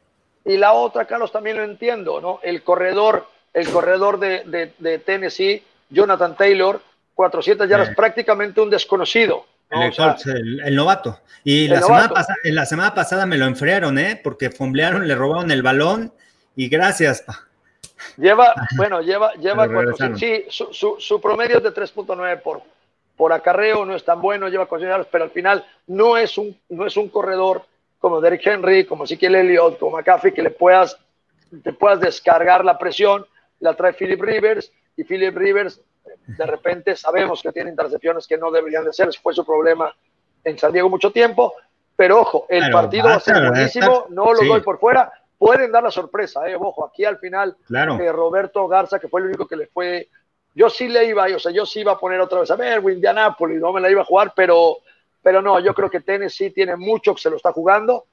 [0.50, 2.40] Y la otra, Carlos, también lo entiendo, ¿no?
[2.42, 6.82] El corredor, el corredor de, de, Tennessee, Jonathan Taylor,
[7.14, 9.46] 400 yardas, prácticamente un desconocido.
[9.70, 11.20] El, novato.
[11.44, 14.20] Y la, Semana pasada, en la semana pasada me lo enfriaron, ¿eh?
[14.24, 16.12] Porque fomblearon, le robaron el balón
[16.56, 17.24] y gracias.
[18.18, 19.68] Lleva, bueno, lleva, lleva
[20.18, 22.64] sí, su, su, su, promedio es de 3.9 por,
[23.16, 26.88] por acarreo no es tan bueno, lleva considerables, pero al final no es un, no
[26.88, 27.66] es un corredor
[28.00, 30.98] como Derrick Henry, como Ezekiel Elliott, como McCaffrey, que le puedas,
[31.64, 33.26] te puedas descargar la presión,
[33.60, 35.82] la trae Philip Rivers, y Philip Rivers,
[36.26, 39.94] de repente sabemos que tiene intercepciones que no deberían de ser, fue su problema
[40.44, 41.54] en San Diego mucho tiempo,
[41.96, 45.84] pero ojo, el partido va a ser buenísimo, no lo doy por fuera, pueden dar
[45.84, 49.58] la sorpresa, eh, ojo, aquí al final eh, Roberto Garza, que fue el único que
[49.58, 50.10] le fue
[50.56, 52.82] yo sí le iba, o sea, yo sí iba a poner otra vez, a ver,
[52.84, 54.80] Indianapolis, no me la iba a jugar, pero,
[55.22, 58.06] pero no, yo creo que Tennessee tiene mucho que se lo está jugando.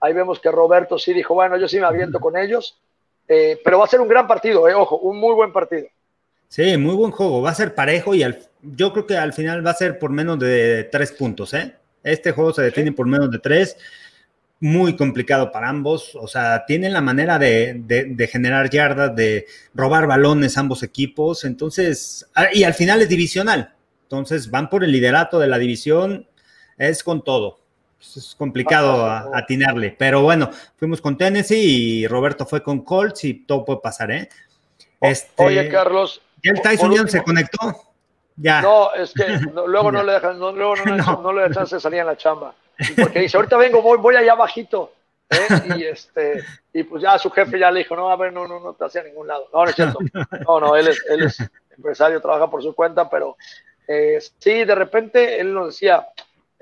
[0.00, 2.80] Ahí vemos que Roberto sí dijo, bueno, yo sí me aviento con ellos,
[3.28, 5.86] eh, pero va a ser un gran partido, eh, ojo, un muy buen partido.
[6.48, 8.24] Sí, muy buen juego, va a ser parejo y
[8.62, 11.76] yo creo que al final va a ser por menos de tres puntos, ¿eh?
[12.02, 13.76] Este juego se define por menos de tres
[14.62, 16.14] muy complicado para ambos.
[16.14, 21.44] O sea, tienen la manera de, generar yardas, de robar balones ambos equipos.
[21.44, 23.74] Entonces, ah, y al final es divisional.
[24.04, 26.28] Entonces, van por el liderato de la división.
[26.82, 27.58] Es con todo.
[28.00, 29.94] Es complicado atinarle.
[29.96, 34.28] Pero bueno, fuimos con Tennessee y Roberto fue con Colts y todo puede pasar, ¿eh?
[35.00, 36.20] Este, Oye, Carlos.
[36.42, 37.58] ¿Ya el Tyson se conectó?
[38.36, 38.60] Ya.
[38.62, 39.24] No, es que
[39.66, 42.54] luego no le dejan, no, luego no, le dejan salir en la chamba
[42.96, 44.92] porque dice, ahorita vengo, voy, voy allá bajito.
[45.30, 45.76] ¿eh?
[45.76, 48.60] Y, este, y pues ya su jefe ya le dijo, no, a ver, no, no,
[48.60, 49.48] no te hacía a ningún lado.
[49.52, 49.98] No, no es cierto.
[50.46, 51.38] No, no, él es, él es
[51.76, 53.36] empresario, trabaja por su cuenta, pero
[53.86, 56.06] eh, sí, de repente él nos decía,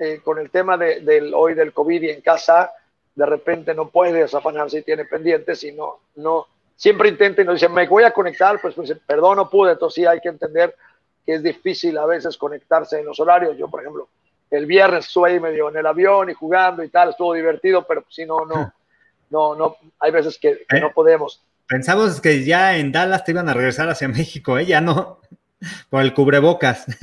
[0.01, 2.71] eh, con el tema de, del, hoy del COVID y en casa,
[3.13, 7.61] de repente no puede desafanarse y tiene pendientes y no, no, siempre intenta y nos
[7.61, 10.75] dice, me voy a conectar, pues, pues perdón, no pude, entonces sí hay que entender
[11.23, 13.55] que es difícil a veces conectarse en los horarios.
[13.55, 14.09] Yo, por ejemplo,
[14.49, 18.03] el viernes estuve ahí medio en el avión y jugando y tal, estuvo divertido, pero
[18.09, 18.73] si no, no,
[19.29, 21.43] no, no, hay veces que, no eh, podemos.
[21.67, 24.65] Pensamos que ya en Dallas te iban a regresar hacia México, ¿eh?
[24.65, 25.19] Ya no,
[25.91, 26.87] por el cubrebocas.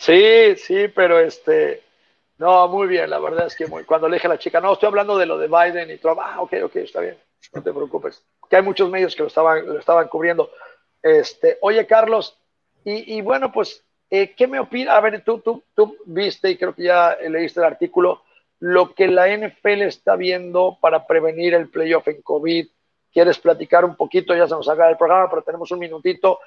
[0.00, 1.82] Sí, sí, pero este,
[2.40, 4.88] no, muy bien, la verdad es que cuando le dije a la chica, no, estoy
[4.88, 7.16] hablando de lo de Biden y Trump, ah, ok, ok, está bien,
[7.52, 10.50] no te preocupes, que hay muchos medios que lo estaban, lo estaban cubriendo.
[11.02, 12.36] Este, oye, Carlos,
[12.84, 14.96] y, y bueno, pues eh, ¿Qué me opina?
[14.96, 18.24] A ver, tú, tú, tú viste y creo que ya leíste el artículo,
[18.58, 22.66] lo que la NFL está viendo para prevenir el playoff en COVID.
[23.12, 24.34] ¿Quieres platicar un poquito?
[24.34, 26.40] Ya se nos acaba el programa, pero tenemos un minutito.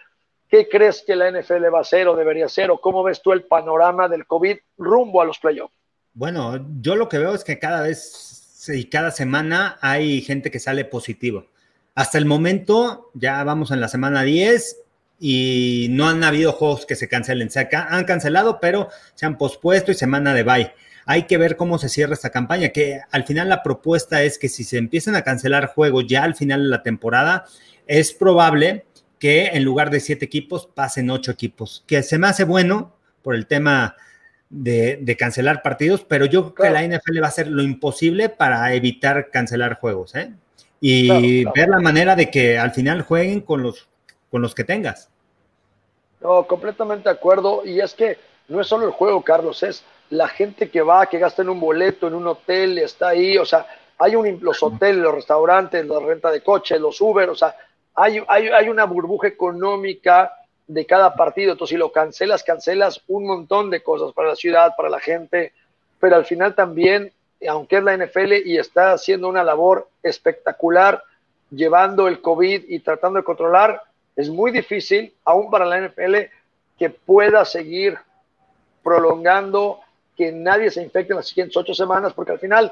[0.50, 2.70] ¿Qué crees que la NFL va a hacer o debería hacer?
[2.70, 5.74] ¿O cómo ves tú el panorama del COVID rumbo a los playoffs?
[6.14, 10.60] Bueno, yo lo que veo es que cada vez y cada semana hay gente que
[10.60, 11.48] sale positivo.
[11.96, 14.84] Hasta el momento, ya vamos en la semana 10,
[15.26, 17.50] y no han habido juegos que se cancelen.
[17.50, 20.74] Se han cancelado, pero se han pospuesto y semana de bye.
[21.06, 24.50] Hay que ver cómo se cierra esta campaña, que al final la propuesta es que
[24.50, 27.46] si se empiezan a cancelar juegos ya al final de la temporada,
[27.88, 28.86] es probable
[29.18, 33.36] que en lugar de siete equipos pasen ocho equipos, que se me hace bueno por
[33.36, 33.96] el tema
[34.54, 38.74] de, cancelar partidos, pero yo creo que la NFL va a hacer lo imposible para
[38.74, 40.32] evitar cancelar juegos, ¿eh?
[40.80, 43.88] Y ver la manera de que al final jueguen con los,
[44.30, 45.10] con los que tengas.
[46.20, 47.62] No, completamente de acuerdo.
[47.66, 48.18] Y es que
[48.50, 51.60] no es solo el juego, Carlos, es la gente que va, que gasta en un
[51.60, 53.66] boleto, en un hotel, está ahí, o sea,
[53.98, 57.56] hay un, los hoteles, los restaurantes, la renta de coches, los Uber, o sea,
[57.96, 60.34] hay, hay, hay una burbuja económica
[60.68, 61.54] de cada partido.
[61.54, 65.54] Entonces, si lo cancelas, cancelas un montón de cosas para la ciudad, para la gente,
[66.00, 67.12] pero al final también,
[67.48, 71.04] aunque es la NFL y está haciendo una labor espectacular,
[71.50, 73.82] llevando el COVID y tratando de controlar,
[74.16, 76.16] es muy difícil, aún para la NFL,
[76.78, 77.98] que pueda seguir
[78.84, 79.80] prolongando
[80.16, 82.72] que nadie se infecte en las siguientes ocho semanas, porque al final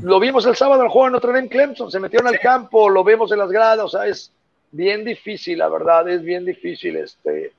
[0.00, 3.02] lo vimos el sábado en el juego en Notre Clemson, se metieron al campo, lo
[3.04, 4.30] vemos en las gradas, o sea, es,
[4.72, 7.52] bien difícil, la verdad, es bien difícil este,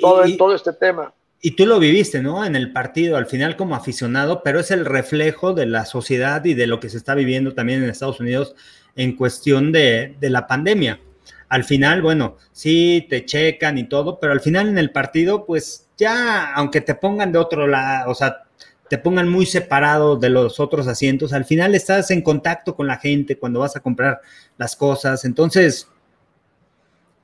[0.00, 1.12] todo, todo este tema.
[1.40, 2.44] Y tú lo viviste, ¿no?
[2.44, 6.54] En el partido, al final como aficionado, pero es el reflejo de la sociedad y
[6.54, 8.54] de lo que se está viviendo también en Estados Unidos
[8.94, 11.00] en cuestión de, de la pandemia.
[11.48, 15.88] Al final, bueno, sí, te checan y todo, pero al final en el partido, pues
[15.98, 18.44] ya, aunque te pongan de otro lado, o sea,
[18.88, 22.98] te pongan muy separado de los otros asientos, al final estás en contacto con la
[22.98, 24.20] gente cuando vas a comprar
[24.58, 25.24] las cosas.
[25.24, 25.88] Entonces,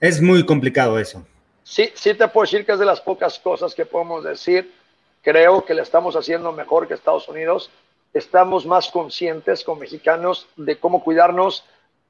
[0.01, 1.25] es muy complicado eso.
[1.65, 4.73] Sí, sí te puedo decir que es de las pocas cosas que podemos decir.
[5.23, 7.71] Creo que le estamos haciendo mejor que Estados Unidos.
[8.15, 11.65] Estamos más conscientes con mexicanos de cómo cuidarnos.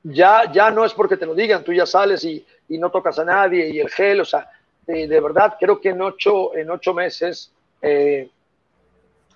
[0.04, 3.24] Ya, ya no es porque te lo digan, tú ya sales y, no tocas a
[3.24, 4.48] nadie y el gel, o sea,
[4.86, 7.50] de verdad creo que en ocho, en ocho meses
[7.82, 8.30] eh,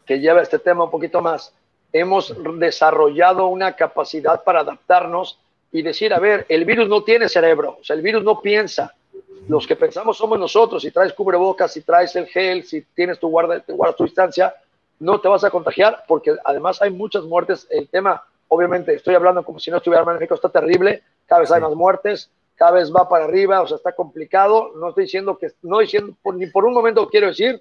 [0.07, 1.53] que lleva este tema un poquito más,
[1.93, 5.39] hemos desarrollado una capacidad para adaptarnos
[5.73, 8.95] y decir, a ver, el virus no tiene cerebro, o sea, el virus no piensa.
[9.49, 10.83] Los que pensamos somos nosotros.
[10.83, 14.55] Si traes cubrebocas, si traes el gel, si tienes tu guarda, te guardas tu distancia,
[15.01, 17.67] no te vas a contagiar porque además hay muchas muertes.
[17.71, 21.03] El tema, obviamente, estoy hablando como si no estuviera en México, está terrible.
[21.27, 24.73] Cada vez hay más muertes, cada vez va para arriba, o sea, está complicado.
[24.77, 27.61] No estoy diciendo que, no diciendo, ni por un momento quiero decir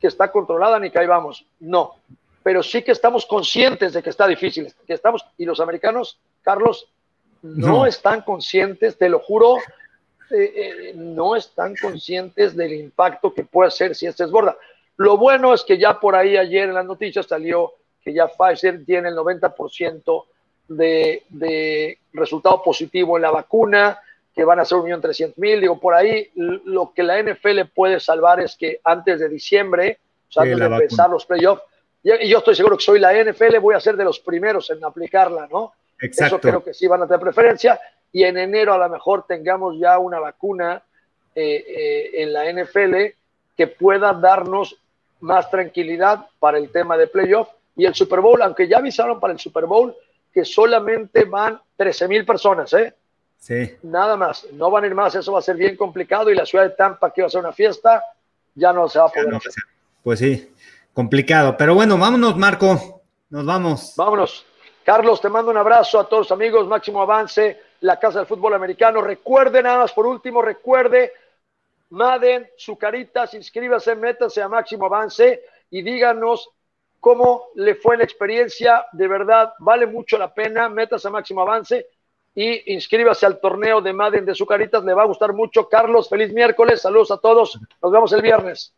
[0.00, 1.44] que está controlada ni que ahí vamos.
[1.60, 1.96] No,
[2.42, 6.88] pero sí que estamos conscientes de que está difícil, que estamos, y los americanos, Carlos,
[7.42, 9.58] no, están conscientes, te lo juro,
[10.30, 14.56] eh, eh, no están conscientes del impacto que puede hacer si este desborda.
[14.96, 17.72] Lo bueno es que ya por ahí ayer en las noticias salió
[18.02, 20.24] que ya Pfizer tiene el 90%
[20.68, 24.00] de, de, resultado positivo en la vacuna,
[24.34, 25.60] que van a ser 1.300.000.
[25.60, 30.32] Digo, por ahí lo que la NFL puede salvar es que antes de diciembre, o
[30.32, 31.62] sea, antes de empezar los playoffs,
[32.02, 34.84] y yo estoy seguro que soy la NFL, voy a ser de los primeros en
[34.84, 35.72] aplicarla, ¿no?
[36.00, 36.36] Exacto.
[36.36, 37.80] Eso creo que sí van a tener preferencia.
[38.12, 40.82] Y en enero a lo mejor tengamos ya una vacuna
[41.34, 42.96] eh, eh, en la NFL
[43.56, 44.76] que pueda darnos
[45.20, 47.48] más tranquilidad para el tema de playoff.
[47.76, 49.94] Y el Super Bowl, aunque ya avisaron para el Super Bowl
[50.32, 52.94] que solamente van 13 mil personas, ¿eh?
[53.38, 53.76] Sí.
[53.82, 56.44] Nada más, no van a ir más, eso va a ser bien complicado y la
[56.44, 58.02] ciudad de Tampa, que iba a ser una fiesta,
[58.54, 59.52] ya no se va a poder hacer.
[60.02, 60.52] Pues sí,
[60.92, 61.56] complicado.
[61.56, 63.02] Pero bueno, vámonos, Marco.
[63.30, 63.94] Nos vamos.
[63.96, 64.44] Vámonos.
[64.88, 68.54] Carlos, te mando un abrazo a todos los amigos, máximo avance, la Casa del Fútbol
[68.54, 69.02] Americano.
[69.02, 71.12] Recuerde nada más, por último, recuerde,
[71.90, 76.48] Madden, su caritas, inscríbase, métase a máximo avance y díganos
[77.00, 78.86] cómo le fue la experiencia.
[78.92, 81.86] De verdad, vale mucho la pena, métase a máximo avance
[82.34, 85.68] y inscríbase al torneo de Madden de su caritas, le va a gustar mucho.
[85.68, 88.72] Carlos, feliz miércoles, saludos a todos, nos vemos el viernes.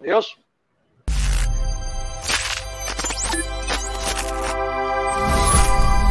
[0.00, 0.36] Adiós.